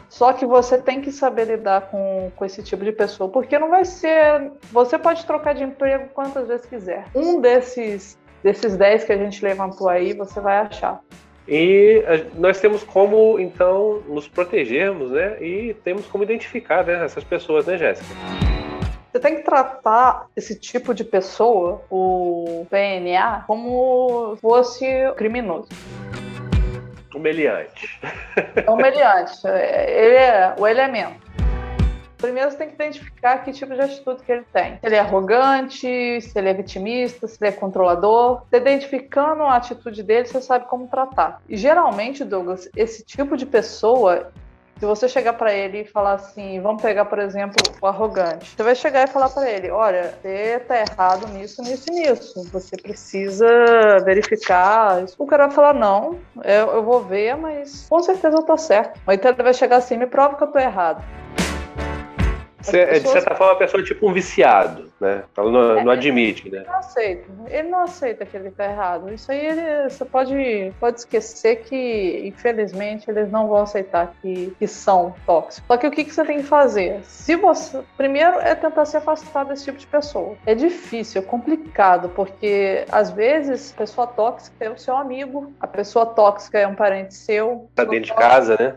Só 0.09 0.33
que 0.33 0.47
você 0.47 0.79
tem 0.79 1.01
que 1.01 1.11
saber 1.11 1.47
lidar 1.47 1.89
com, 1.91 2.31
com 2.37 2.45
esse 2.45 2.63
tipo 2.63 2.85
de 2.85 2.93
pessoa, 2.93 3.29
porque 3.29 3.59
não 3.59 3.69
vai 3.69 3.85
ser. 3.85 4.53
Você 4.71 4.97
pode 4.97 5.27
trocar 5.27 5.55
de 5.55 5.65
emprego 5.65 6.09
quantas 6.15 6.47
vezes 6.47 6.65
quiser. 6.67 7.07
Um 7.13 7.41
desses, 7.41 8.17
desses 8.43 8.77
10 8.77 9.05
que 9.05 9.13
a 9.13 9.19
gente 9.19 9.45
levantou 9.45 9.89
aí, 9.89 10.13
você 10.13 10.41
vai 10.41 10.59
achar. 10.59 11.01
E 11.49 12.03
nós 12.35 12.61
temos 12.61 12.85
como, 12.85 13.41
então, 13.41 14.03
nos 14.09 14.29
protegermos, 14.29 15.11
né? 15.11 15.37
E 15.43 15.75
temos 15.83 16.07
como 16.07 16.23
identificar 16.23 16.85
né, 16.85 17.05
essas 17.05 17.25
pessoas, 17.25 17.67
né, 17.67 17.77
Jéssica? 17.77 18.15
Você 19.15 19.21
tem 19.21 19.37
que 19.37 19.43
tratar 19.43 20.27
esse 20.35 20.59
tipo 20.59 20.93
de 20.93 21.05
pessoa, 21.05 21.83
o 21.89 22.67
PNA, 22.69 23.45
como 23.47 24.37
fosse 24.41 24.85
criminoso. 25.17 25.69
Humilhante. 27.15 28.01
É 28.57 28.69
humilhante. 28.69 29.39
Ele 29.47 30.17
é 30.17 30.57
o 30.59 30.67
elemento. 30.67 31.23
Primeiro 32.17 32.51
você 32.51 32.57
tem 32.57 32.67
que 32.67 32.75
identificar 32.75 33.39
que 33.45 33.53
tipo 33.53 33.73
de 33.73 33.83
atitude 33.83 34.23
que 34.25 34.33
ele 34.33 34.45
tem. 34.53 34.79
Se 34.79 34.87
ele 34.87 34.97
é 34.97 34.99
arrogante, 34.99 36.21
se 36.21 36.33
ele 36.37 36.49
é 36.49 36.55
vitimista, 36.55 37.29
se 37.29 37.37
ele 37.41 37.51
é 37.51 37.53
controlador. 37.53 38.43
Você 38.51 38.57
identificando 38.57 39.45
a 39.45 39.57
atitude 39.57 40.03
dele, 40.03 40.27
você 40.27 40.41
sabe 40.41 40.65
como 40.67 40.89
tratar. 40.89 41.41
E 41.49 41.57
geralmente, 41.57 42.25
Douglas, 42.25 42.69
esse 42.75 43.05
tipo 43.05 43.37
de 43.37 43.47
pessoa, 43.47 44.33
se 44.79 44.87
você 44.87 45.09
chegar 45.09 45.35
para 45.35 45.53
ele 45.53 45.83
e 45.83 45.85
falar 45.85 46.15
assim, 46.15 46.61
vamos 46.61 46.83
pegar, 46.83 47.05
por 47.05 47.19
exemplo, 47.19 47.63
o 47.81 47.87
arrogante. 47.87 48.51
Você 48.51 48.63
vai 48.63 48.75
chegar 48.75 49.09
e 49.09 49.13
falar 49.13 49.31
para 49.31 49.51
ele, 49.51 49.71
olha, 49.71 50.15
você 50.21 50.61
tá 50.67 50.79
errado 50.79 51.29
nisso, 51.29 51.63
nisso 51.63 51.91
e 51.91 51.95
nisso. 51.95 52.49
Você 52.53 52.77
precisa 52.77 53.47
verificar. 54.05 55.05
O 55.19 55.27
cara 55.27 55.47
vai 55.47 55.55
falar, 55.55 55.75
não, 55.75 56.19
eu, 56.43 56.75
eu 56.75 56.83
vou 56.83 57.03
ver, 57.03 57.37
mas 57.37 57.87
com 57.89 58.03
certeza 58.03 58.37
eu 58.37 58.43
tô 58.43 58.57
certo. 58.57 59.01
Ou 59.07 59.15
então 59.15 59.31
ele 59.31 59.43
vai 59.43 59.55
chegar 59.55 59.77
assim, 59.77 59.97
me 59.97 60.07
prova 60.07 60.37
que 60.37 60.43
eu 60.43 60.49
tô 60.49 60.59
errado. 60.59 61.03
Pessoas... 62.73 63.03
De 63.03 63.09
certa 63.09 63.35
forma, 63.35 63.53
a 63.53 63.57
pessoa 63.57 63.83
é 63.83 63.85
tipo 63.85 64.09
um 64.09 64.13
viciado, 64.13 64.91
né? 65.01 65.25
Ela 65.37 65.51
não, 65.51 65.79
é, 65.79 65.85
não 65.85 65.93
admite, 65.93 66.51
né? 66.51 66.59
Ele 66.59 66.67
não 66.67 66.77
aceita. 66.77 67.25
Ele 67.49 67.69
não 67.69 67.81
aceita 67.81 68.27
que 68.27 68.37
ele 68.37 68.51
tá 68.51 68.65
errado. 68.65 69.13
Isso 69.13 69.31
aí 69.31 69.47
ele, 69.47 69.91
você 69.91 70.05
pode, 70.05 70.73
pode 70.81 70.99
esquecer 71.01 71.57
que, 71.63 72.23
infelizmente, 72.25 73.11
eles 73.11 73.31
não 73.31 73.49
vão 73.49 73.63
aceitar 73.63 74.15
que, 74.21 74.55
que 74.59 74.67
são 74.67 75.15
tóxicos. 75.27 75.67
Só 75.67 75.77
que 75.77 75.87
o 75.87 75.91
que, 75.91 76.05
que 76.05 76.15
você 76.15 76.25
tem 76.25 76.39
que 76.39 76.45
fazer? 76.45 77.01
Se 77.05 77.37
você. 77.37 77.83
Primeiro 77.97 78.39
é 78.41 78.55
tentar 78.55 78.85
se 78.85 78.97
afastar 78.97 79.45
desse 79.45 79.65
tipo 79.65 79.79
de 79.79 79.87
pessoa. 79.87 80.37
É 80.47 80.55
difícil, 80.55 81.23
é 81.23 81.25
complicado, 81.25 82.09
porque 82.11 82.85
às 82.91 83.11
vezes 83.11 83.73
a 83.73 83.79
pessoa 83.79 84.07
tóxica 84.07 84.65
é 84.65 84.71
o 84.71 84.79
seu 84.79 84.97
amigo, 84.97 85.53
a 85.61 85.67
pessoa 85.67 86.07
tóxica 86.07 86.59
é 86.59 86.67
um 86.67 86.75
parente 86.75 87.15
seu. 87.15 87.69
Tá 87.75 87.85
dentro 87.85 88.07
de 88.07 88.15
casa, 88.15 88.57
né? 88.59 88.77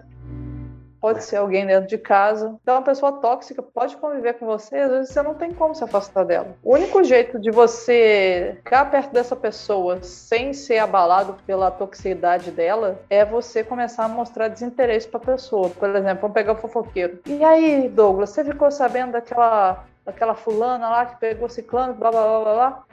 Pode 1.00 1.24
ser 1.24 1.38
alguém 1.38 1.66
dentro 1.66 1.88
de 1.88 1.98
casa. 1.98 2.56
Então, 2.62 2.76
uma 2.76 2.82
pessoa 2.82 3.14
tóxica 3.14 3.62
pode 3.62 3.96
conviver 3.98 4.34
com 4.34 4.46
você, 4.46 4.78
às 4.78 4.92
vezes 4.92 5.10
você 5.10 5.22
não 5.22 5.34
tem 5.34 5.54
como 5.54 5.76
se 5.76 5.84
afastar 5.84 6.24
dela. 6.26 6.56
O 6.64 6.74
único 6.74 7.04
jeito 7.04 7.40
de 7.40 7.52
você 7.52 8.54
ficar 8.58 8.86
perto 8.86 9.12
dessa 9.14 9.36
pessoa 9.36 10.02
sem 10.02 10.54
ser 10.54 10.80
abalado 10.80 11.38
pela 11.46 11.72
toxicidade 11.72 12.52
dela 12.52 13.00
é 13.10 13.24
você 13.24 13.64
começar 13.64 14.06
a 14.06 14.10
mostrar 14.10 14.48
desinteresse 14.48 15.08
para 15.08 15.20
a 15.20 15.26
pessoa. 15.26 15.70
Por 15.70 15.90
exemplo, 15.90 16.22
vamos 16.22 16.34
pegar 16.34 16.54
o 16.54 16.58
fofoqueiro. 16.58 17.20
E 17.26 17.44
aí, 17.44 17.90
Douglas, 17.90 18.32
você 18.32 18.44
ficou 18.44 18.72
sabendo 18.72 19.14
daquela 19.14 19.86
daquela 20.06 20.34
fulana 20.34 20.88
lá 20.88 21.06
que 21.06 21.18
pegou 21.18 21.50
ciclano, 21.50 21.94
blá 21.94 22.10
blá 22.10 22.40
blá 22.40 22.54
blá 22.54 22.84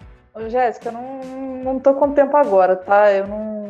Jéssica, 0.49 0.91
não, 0.91 1.21
não 1.63 1.79
tô 1.79 1.95
com 1.95 2.13
tempo 2.13 2.37
agora, 2.37 2.75
tá? 2.75 3.13
Eu 3.13 3.29
não 3.29 3.64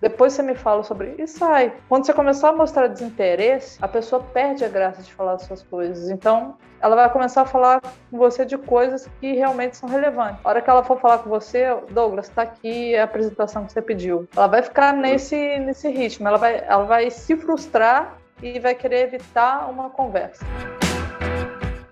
depois 0.00 0.32
você 0.32 0.42
me 0.42 0.54
fala 0.54 0.82
sobre 0.82 1.14
e 1.18 1.26
sai. 1.26 1.72
Quando 1.88 2.06
você 2.06 2.12
começar 2.12 2.50
a 2.50 2.52
mostrar 2.52 2.86
desinteresse, 2.88 3.78
a 3.80 3.88
pessoa 3.88 4.22
perde 4.22 4.64
a 4.64 4.68
graça 4.68 5.02
de 5.02 5.12
falar 5.12 5.38
suas 5.38 5.62
coisas. 5.62 6.10
Então, 6.10 6.56
ela 6.80 6.96
vai 6.96 7.10
começar 7.10 7.42
a 7.42 7.46
falar 7.46 7.80
com 7.80 8.18
você 8.18 8.44
de 8.44 8.58
coisas 8.58 9.08
que 9.20 9.34
realmente 9.34 9.76
são 9.76 9.88
relevantes. 9.88 10.40
A 10.44 10.48
hora 10.48 10.60
que 10.60 10.68
ela 10.68 10.82
for 10.82 11.00
falar 11.00 11.18
com 11.18 11.30
você, 11.30 11.66
Douglas, 11.90 12.28
está 12.28 12.42
aqui 12.42 12.96
a 12.96 13.04
apresentação 13.04 13.64
que 13.64 13.72
você 13.72 13.80
pediu. 13.80 14.28
Ela 14.36 14.48
vai 14.48 14.62
ficar 14.62 14.92
nesse, 14.92 15.58
nesse 15.60 15.88
ritmo, 15.88 16.26
ela 16.26 16.38
vai, 16.38 16.64
ela 16.66 16.84
vai 16.84 17.10
se 17.10 17.36
frustrar 17.36 18.16
e 18.42 18.58
vai 18.58 18.74
querer 18.74 19.04
evitar 19.04 19.70
uma 19.70 19.90
conversa. 19.90 20.44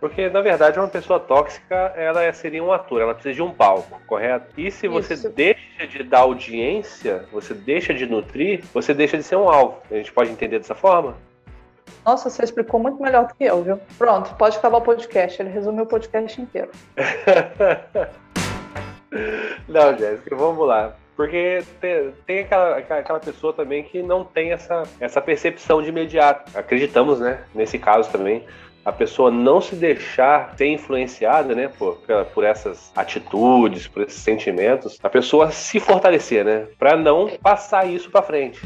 Porque, 0.01 0.31
na 0.31 0.41
verdade, 0.41 0.79
uma 0.79 0.89
pessoa 0.89 1.21
tóxica, 1.21 1.75
ela 1.95 2.33
seria 2.33 2.65
um 2.65 2.73
ator, 2.73 3.03
ela 3.03 3.13
precisa 3.13 3.35
de 3.35 3.43
um 3.43 3.53
palco, 3.53 4.01
correto? 4.07 4.47
E 4.57 4.71
se 4.71 4.89
você 4.89 5.13
Isso. 5.13 5.29
deixa 5.29 5.87
de 5.87 6.03
dar 6.03 6.21
audiência, 6.21 7.27
você 7.31 7.53
deixa 7.53 7.93
de 7.93 8.07
nutrir, 8.07 8.65
você 8.73 8.95
deixa 8.95 9.19
de 9.19 9.23
ser 9.23 9.37
um 9.37 9.49
alvo. 9.49 9.77
A 9.91 9.97
gente 9.97 10.11
pode 10.11 10.31
entender 10.31 10.59
dessa 10.59 10.75
forma? 10.75 11.17
Nossa, 12.05 12.31
você 12.31 12.45
explicou 12.45 12.81
muito 12.81 13.03
melhor 13.03 13.27
do 13.27 13.35
que 13.35 13.45
eu, 13.45 13.63
viu? 13.63 13.79
Pronto, 13.99 14.35
pode 14.37 14.57
acabar 14.57 14.79
o 14.79 14.83
podcast. 14.83 15.43
Ele 15.43 15.51
resumiu 15.51 15.85
o 15.85 15.87
podcast 15.87 16.41
inteiro. 16.41 16.71
não, 19.69 19.99
Jéssica, 19.99 20.35
vamos 20.35 20.67
lá. 20.67 20.95
Porque 21.15 21.63
tem, 21.79 22.15
tem 22.25 22.39
aquela, 22.39 22.79
aquela 22.79 23.21
pessoa 23.21 23.53
também 23.53 23.83
que 23.83 24.03
não 24.03 24.25
tem 24.25 24.53
essa, 24.53 24.85
essa 24.99 25.21
percepção 25.21 25.83
de 25.83 25.91
imediato. 25.91 26.57
Acreditamos, 26.57 27.21
né? 27.21 27.41
Nesse 27.55 27.79
caso 27.79 28.11
também 28.11 28.47
a 28.85 28.93
pessoa 28.93 29.31
não 29.31 29.61
se 29.61 29.75
deixar 29.75 30.55
ser 30.57 30.67
influenciada, 30.67 31.55
né, 31.55 31.69
por, 31.69 31.99
por 32.33 32.45
essas 32.45 32.91
atitudes, 32.97 33.87
por 33.87 34.03
esses 34.03 34.21
sentimentos, 34.21 34.99
a 35.03 35.09
pessoa 35.09 35.51
se 35.51 35.79
fortalecer, 35.79 36.45
né, 36.45 36.67
para 36.79 36.97
não 36.97 37.29
passar 37.43 37.87
isso 37.87 38.11
para 38.11 38.23
frente. 38.23 38.61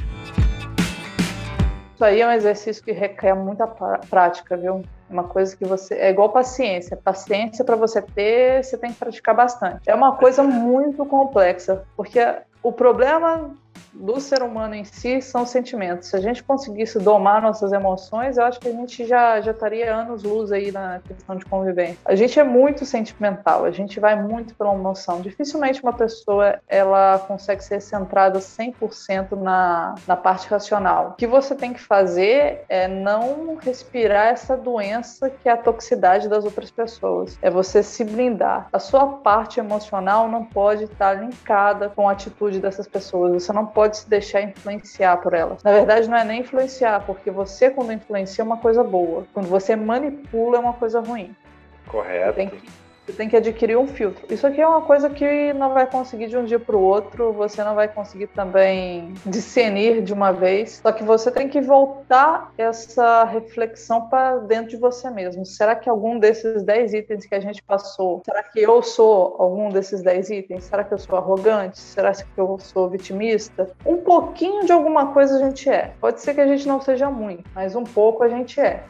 Isso 1.94 2.04
aí 2.04 2.20
é 2.20 2.26
um 2.26 2.32
exercício 2.32 2.82
que 2.82 2.90
requer 2.90 3.34
muita 3.34 3.68
prática, 4.10 4.56
viu? 4.56 4.82
Uma 5.08 5.24
coisa 5.24 5.56
que 5.56 5.64
você. 5.64 5.94
É 5.94 6.10
igual 6.10 6.28
paciência. 6.30 6.96
Paciência, 6.96 7.64
para 7.64 7.76
você 7.76 8.02
ter, 8.02 8.64
você 8.64 8.76
tem 8.76 8.90
que 8.90 8.98
praticar 8.98 9.32
bastante. 9.32 9.88
É 9.88 9.94
uma 9.94 10.16
coisa 10.16 10.42
muito 10.42 11.06
complexa, 11.06 11.84
porque 11.96 12.18
o 12.64 12.72
problema 12.72 13.54
do 13.94 14.20
ser 14.20 14.42
humano 14.42 14.74
em 14.74 14.84
si 14.84 15.22
são 15.22 15.46
sentimentos. 15.46 16.08
Se 16.08 16.16
a 16.16 16.20
gente 16.20 16.42
conseguisse 16.42 16.98
domar 16.98 17.40
nossas 17.40 17.72
emoções, 17.72 18.36
eu 18.36 18.44
acho 18.44 18.60
que 18.60 18.68
a 18.68 18.72
gente 18.72 19.06
já, 19.06 19.40
já 19.40 19.52
estaria 19.52 19.94
anos-luz 19.94 20.52
aí 20.52 20.72
na 20.72 21.00
questão 21.00 21.36
de 21.36 21.44
convivência. 21.44 21.98
A 22.04 22.14
gente 22.14 22.38
é 22.38 22.44
muito 22.44 22.84
sentimental, 22.84 23.64
a 23.64 23.70
gente 23.70 24.00
vai 24.00 24.20
muito 24.20 24.54
pela 24.54 24.74
emoção. 24.74 25.20
Dificilmente 25.20 25.82
uma 25.82 25.92
pessoa 25.92 26.60
ela 26.68 27.18
consegue 27.20 27.62
ser 27.62 27.80
centrada 27.80 28.38
100% 28.38 29.32
na, 29.40 29.94
na 30.06 30.16
parte 30.16 30.48
racional. 30.48 31.10
O 31.10 31.12
que 31.12 31.26
você 31.26 31.54
tem 31.54 31.72
que 31.72 31.80
fazer 31.80 32.64
é 32.68 32.88
não 32.88 33.56
respirar 33.56 34.28
essa 34.28 34.56
doença 34.56 35.30
que 35.30 35.48
é 35.48 35.52
a 35.52 35.56
toxicidade 35.56 36.28
das 36.28 36.44
outras 36.44 36.70
pessoas. 36.70 37.38
É 37.40 37.50
você 37.50 37.82
se 37.82 38.04
blindar. 38.04 38.68
A 38.72 38.78
sua 38.78 39.06
parte 39.06 39.60
emocional 39.60 40.28
não 40.28 40.44
pode 40.44 40.84
estar 40.84 41.14
linkada 41.14 41.88
com 41.88 42.08
a 42.08 42.12
atitude 42.12 42.58
dessas 42.58 42.88
pessoas. 42.88 43.42
Você 43.42 43.52
não 43.52 43.66
pode 43.66 43.83
se 43.92 44.08
deixar 44.08 44.42
influenciar 44.42 45.16
por 45.18 45.34
elas. 45.34 45.62
Na 45.62 45.72
verdade, 45.72 46.08
não 46.08 46.16
é 46.16 46.24
nem 46.24 46.40
influenciar, 46.40 47.04
porque 47.04 47.30
você, 47.30 47.70
quando 47.70 47.92
influencia, 47.92 48.42
é 48.42 48.44
uma 48.44 48.56
coisa 48.56 48.82
boa. 48.82 49.26
Quando 49.32 49.46
você 49.46 49.76
manipula, 49.76 50.56
é 50.56 50.60
uma 50.60 50.72
coisa 50.72 51.00
ruim. 51.00 51.34
Correto. 51.86 52.26
Você 52.26 52.32
tem 52.32 52.48
que 52.48 52.83
você 53.06 53.12
tem 53.12 53.28
que 53.28 53.36
adquirir 53.36 53.76
um 53.76 53.86
filtro. 53.86 54.24
Isso 54.32 54.46
aqui 54.46 54.60
é 54.60 54.66
uma 54.66 54.82
coisa 54.82 55.10
que 55.10 55.52
não 55.52 55.74
vai 55.74 55.86
conseguir 55.86 56.28
de 56.28 56.36
um 56.36 56.44
dia 56.44 56.58
para 56.58 56.76
o 56.76 56.80
outro, 56.80 57.32
você 57.32 57.62
não 57.62 57.74
vai 57.74 57.86
conseguir 57.86 58.28
também 58.28 59.12
discernir 59.26 60.02
de 60.02 60.12
uma 60.12 60.32
vez. 60.32 60.80
Só 60.82 60.90
que 60.90 61.04
você 61.04 61.30
tem 61.30 61.48
que 61.48 61.60
voltar 61.60 62.52
essa 62.56 63.24
reflexão 63.24 64.08
para 64.08 64.38
dentro 64.38 64.70
de 64.70 64.76
você 64.76 65.10
mesmo. 65.10 65.44
Será 65.44 65.74
que 65.74 65.88
algum 65.88 66.18
desses 66.18 66.62
10 66.62 66.94
itens 66.94 67.26
que 67.26 67.34
a 67.34 67.40
gente 67.40 67.62
passou, 67.62 68.22
será 68.24 68.42
que 68.42 68.60
eu 68.60 68.82
sou 68.82 69.36
algum 69.38 69.68
desses 69.68 70.02
10 70.02 70.30
itens? 70.30 70.64
Será 70.64 70.82
que 70.82 70.94
eu 70.94 70.98
sou 70.98 71.18
arrogante? 71.18 71.78
Será 71.78 72.12
que 72.12 72.24
eu 72.36 72.58
sou 72.58 72.88
vitimista? 72.88 73.70
Um 73.84 73.98
pouquinho 73.98 74.64
de 74.64 74.72
alguma 74.72 75.12
coisa 75.12 75.36
a 75.36 75.38
gente 75.38 75.68
é. 75.68 75.92
Pode 76.00 76.20
ser 76.20 76.34
que 76.34 76.40
a 76.40 76.46
gente 76.46 76.66
não 76.66 76.80
seja 76.80 77.10
muito, 77.10 77.44
mas 77.54 77.76
um 77.76 77.84
pouco 77.84 78.22
a 78.22 78.28
gente 78.28 78.60
é. 78.60 78.82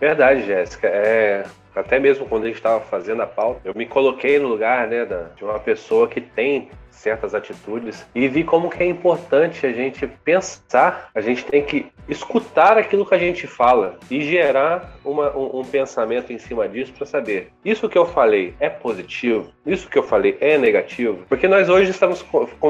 Verdade, 0.00 0.44
Jéssica. 0.44 0.88
É, 0.88 1.44
até 1.74 1.98
mesmo 1.98 2.26
quando 2.26 2.44
a 2.44 2.46
gente 2.46 2.56
estava 2.56 2.80
fazendo 2.80 3.22
a 3.22 3.26
pauta, 3.26 3.60
eu 3.64 3.74
me 3.74 3.86
coloquei 3.86 4.38
no 4.38 4.48
lugar 4.48 4.86
né, 4.88 5.04
da, 5.04 5.24
de 5.36 5.44
uma 5.44 5.58
pessoa 5.58 6.08
que 6.08 6.20
tem 6.20 6.70
certas 6.96 7.34
atitudes 7.34 8.06
e 8.14 8.26
vi 8.26 8.42
como 8.42 8.70
que 8.70 8.82
é 8.82 8.86
importante 8.86 9.66
a 9.66 9.72
gente 9.72 10.06
pensar, 10.06 11.10
a 11.14 11.20
gente 11.20 11.44
tem 11.44 11.62
que 11.62 11.86
escutar 12.08 12.78
aquilo 12.78 13.04
que 13.04 13.14
a 13.14 13.18
gente 13.18 13.46
fala 13.46 13.98
e 14.10 14.22
gerar 14.22 14.96
uma, 15.04 15.36
um, 15.36 15.60
um, 15.60 15.64
pensamento 15.64 16.32
em 16.32 16.38
cima 16.38 16.68
disso 16.68 16.92
para 16.92 17.06
saber 17.06 17.50
isso 17.64 17.88
que 17.88 17.98
eu 17.98 18.06
falei 18.06 18.54
é 18.60 18.68
positivo, 18.68 19.52
isso 19.64 19.88
que 19.88 19.98
eu 19.98 20.02
falei 20.02 20.36
é 20.40 20.56
negativo, 20.56 21.24
porque 21.28 21.48
nós 21.48 21.68
hoje 21.68 21.90
estamos 21.90 22.24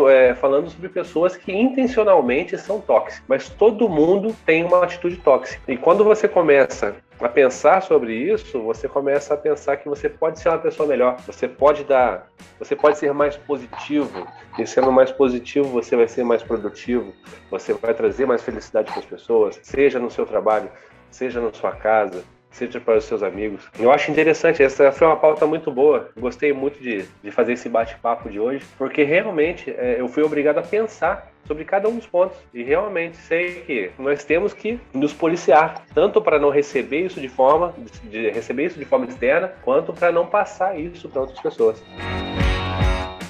é, 0.09 0.35
falando 0.35 0.71
sobre 0.71 0.89
pessoas 0.89 1.37
que 1.37 1.53
intencionalmente 1.53 2.57
são 2.59 2.81
tóxicas, 2.81 3.23
mas 3.29 3.49
todo 3.49 3.89
mundo 3.89 4.35
tem 4.45 4.65
uma 4.65 4.83
atitude 4.83 5.17
tóxica. 5.19 5.61
E 5.69 5.77
quando 5.77 6.05
você 6.05 6.27
começa 6.27 6.97
a 7.21 7.29
pensar 7.29 7.83
sobre 7.83 8.15
isso, 8.15 8.61
você 8.63 8.89
começa 8.89 9.35
a 9.35 9.37
pensar 9.37 9.77
que 9.79 9.89
você 9.89 10.09
pode 10.09 10.39
ser 10.39 10.51
uma 10.51 10.59
pessoa 10.59 10.89
melhor, 10.89 11.17
você 11.27 11.49
pode 11.49 11.85
dar, 11.85 12.31
você 12.59 12.77
pode 12.77 12.99
ser 12.99 13.13
mais 13.13 13.37
positivo, 13.37 14.16
e 14.59 14.67
sendo 14.67 14.91
mais 14.91 15.11
positivo, 15.11 15.69
você 15.69 15.97
vai 15.97 16.09
ser 16.09 16.25
mais 16.25 16.43
produtivo, 16.43 17.13
você 17.51 17.73
vai 17.75 17.95
trazer 17.95 18.27
mais 18.27 18.43
felicidade 18.43 18.91
para 18.91 19.01
as 19.01 19.07
pessoas, 19.07 19.59
seja 19.63 19.99
no 19.99 20.11
seu 20.11 20.25
trabalho, 20.25 20.71
seja 21.11 21.41
na 21.41 21.53
sua 21.53 21.73
casa, 21.73 22.25
seja 22.57 22.81
para 22.81 22.97
os 22.97 23.05
seus 23.05 23.23
amigos. 23.23 23.69
Eu 23.79 23.93
acho 23.93 24.11
interessante, 24.11 24.63
essa 24.63 24.91
foi 24.91 25.07
uma 25.07 25.17
pauta 25.17 25.47
muito 25.47 25.71
boa. 25.71 26.09
Gostei 26.19 26.53
muito 26.53 26.81
de, 26.81 27.05
de 27.23 27.31
fazer 27.31 27.53
esse 27.53 27.69
bate-papo 27.69 28.31
de 28.31 28.41
hoje, 28.41 28.65
porque 28.79 29.03
realmente 29.03 29.71
é, 29.71 30.01
eu 30.01 30.09
fui 30.09 30.23
obrigado 30.23 30.59
a 30.59 30.63
pensar 30.63 31.31
sobre 31.47 31.65
cada 31.65 31.89
um 31.89 31.97
dos 31.97 32.07
pontos. 32.07 32.37
E 32.55 32.63
realmente 32.63 33.17
sei 33.19 33.61
que 33.61 33.91
nós 33.99 34.25
temos 34.25 34.55
que 34.55 34.81
nos 34.95 35.13
policiar, 35.13 35.85
tanto 35.95 36.21
para 36.21 36.39
não 36.39 36.51
receber 36.51 37.05
isso 37.07 37.21
de 37.21 37.29
forma, 37.29 37.75
de 38.05 38.31
receber 38.31 38.65
isso 38.65 38.79
de 38.79 38.85
forma 38.85 39.07
externa, 39.07 39.53
quanto 39.63 39.93
para 39.93 40.11
não 40.11 40.27
passar 40.27 40.79
isso 40.79 41.09
para 41.09 41.21
outras 41.21 41.41
pessoas 41.41 41.83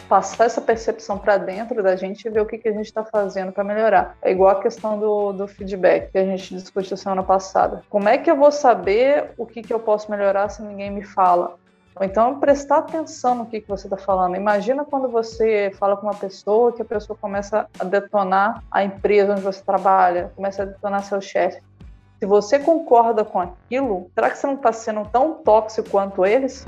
passar 0.09 0.45
essa 0.45 0.61
percepção 0.61 1.19
para 1.19 1.37
dentro 1.37 1.83
da 1.83 1.97
gente 1.97 2.27
e 2.27 2.31
ver 2.31 2.41
o 2.41 2.47
que, 2.47 2.59
que 2.59 2.69
a 2.69 2.73
gente 2.73 2.87
está 2.87 3.05
fazendo 3.05 3.53
para 3.53 3.65
melhorar. 3.65 4.17
É 4.23 4.31
igual 4.31 4.51
a 4.51 4.61
questão 4.61 4.99
do, 4.99 5.33
do 5.33 5.49
feedback 5.49 6.11
que 6.13 6.19
a 6.19 6.25
gente 6.25 6.55
discutiu 6.55 6.97
semana 6.97 7.23
passada. 7.23 7.83
Como 7.91 8.09
é 8.09 8.17
que 8.19 8.31
eu 8.31 8.37
vou 8.37 8.53
saber 8.53 9.33
o 9.37 9.47
que, 9.47 9.63
que 9.63 9.73
eu 9.73 9.81
posso 9.81 10.11
melhorar 10.11 10.49
se 10.49 10.63
ninguém 10.63 10.91
me 10.91 11.03
fala? 11.03 11.57
Ou 11.99 12.05
então 12.05 12.39
prestar 12.39 12.79
atenção 12.79 13.35
no 13.35 13.47
que, 13.47 13.61
que 13.61 13.69
você 13.69 13.87
está 13.87 13.97
falando. 13.97 14.37
Imagina 14.37 14.85
quando 14.85 15.09
você 15.09 15.73
fala 15.79 15.97
com 15.97 16.07
uma 16.07 16.15
pessoa 16.15 16.73
que 16.73 16.83
a 16.83 16.85
pessoa 16.85 17.19
começa 17.19 17.67
a 17.79 17.85
detonar 17.85 18.63
a 18.71 18.85
empresa 18.85 19.33
onde 19.33 19.41
você 19.41 19.63
trabalha, 19.63 20.31
começa 20.37 20.63
a 20.63 20.67
detonar 20.67 21.03
seu 21.05 21.21
chefe. 21.21 21.61
Se 22.19 22.27
você 22.27 22.59
concorda 22.59 23.25
com 23.25 23.41
aquilo, 23.41 24.11
será 24.15 24.31
que 24.31 24.39
você 24.39 24.47
não 24.47 24.55
está 24.55 24.73
sendo 24.73 25.07
tão 25.09 25.35
tóxico 25.35 25.91
quanto 25.91 26.25
eles? 26.25 26.65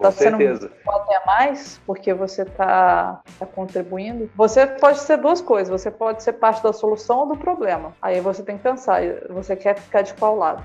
está 0.00 0.10
sendo 0.10 0.70
até 1.10 1.26
mais 1.26 1.80
porque 1.84 2.14
você 2.14 2.42
está 2.42 3.20
tá 3.38 3.46
contribuindo. 3.46 4.30
Você 4.36 4.66
pode 4.66 5.00
ser 5.00 5.16
duas 5.16 5.40
coisas. 5.40 5.68
Você 5.68 5.90
pode 5.90 6.22
ser 6.22 6.34
parte 6.34 6.62
da 6.62 6.72
solução 6.72 7.20
ou 7.20 7.26
do 7.26 7.36
problema. 7.36 7.92
Aí 8.00 8.20
você 8.20 8.42
tem 8.42 8.56
que 8.56 8.62
pensar. 8.62 9.00
Você 9.28 9.56
quer 9.56 9.76
ficar 9.76 10.02
de 10.02 10.14
qual 10.14 10.36
lado? 10.36 10.62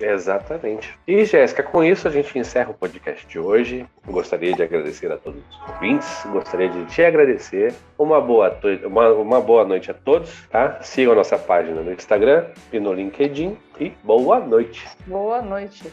Exatamente. 0.00 0.98
E 1.06 1.26
Jéssica, 1.26 1.62
com 1.62 1.84
isso 1.84 2.08
a 2.08 2.10
gente 2.10 2.36
encerra 2.38 2.70
o 2.70 2.74
podcast 2.74 3.26
de 3.26 3.38
hoje. 3.38 3.86
Gostaria 4.06 4.54
de 4.54 4.62
agradecer 4.62 5.12
a 5.12 5.18
todos 5.18 5.42
os 5.50 5.68
ouvintes, 5.68 6.24
gostaria 6.32 6.70
de 6.70 6.86
te 6.86 7.02
agradecer. 7.02 7.74
Uma 7.98 8.18
boa, 8.18 8.58
uma, 8.86 9.12
uma 9.12 9.40
boa 9.42 9.62
noite 9.62 9.90
a 9.90 9.94
todos, 9.94 10.46
tá? 10.48 10.78
Sigam 10.80 11.12
a 11.12 11.16
nossa 11.16 11.36
página 11.36 11.82
no 11.82 11.92
Instagram 11.92 12.46
e 12.72 12.80
no 12.80 12.94
LinkedIn 12.94 13.58
e 13.78 13.90
boa 14.02 14.40
noite. 14.40 14.88
Boa 15.06 15.42
noite. 15.42 15.92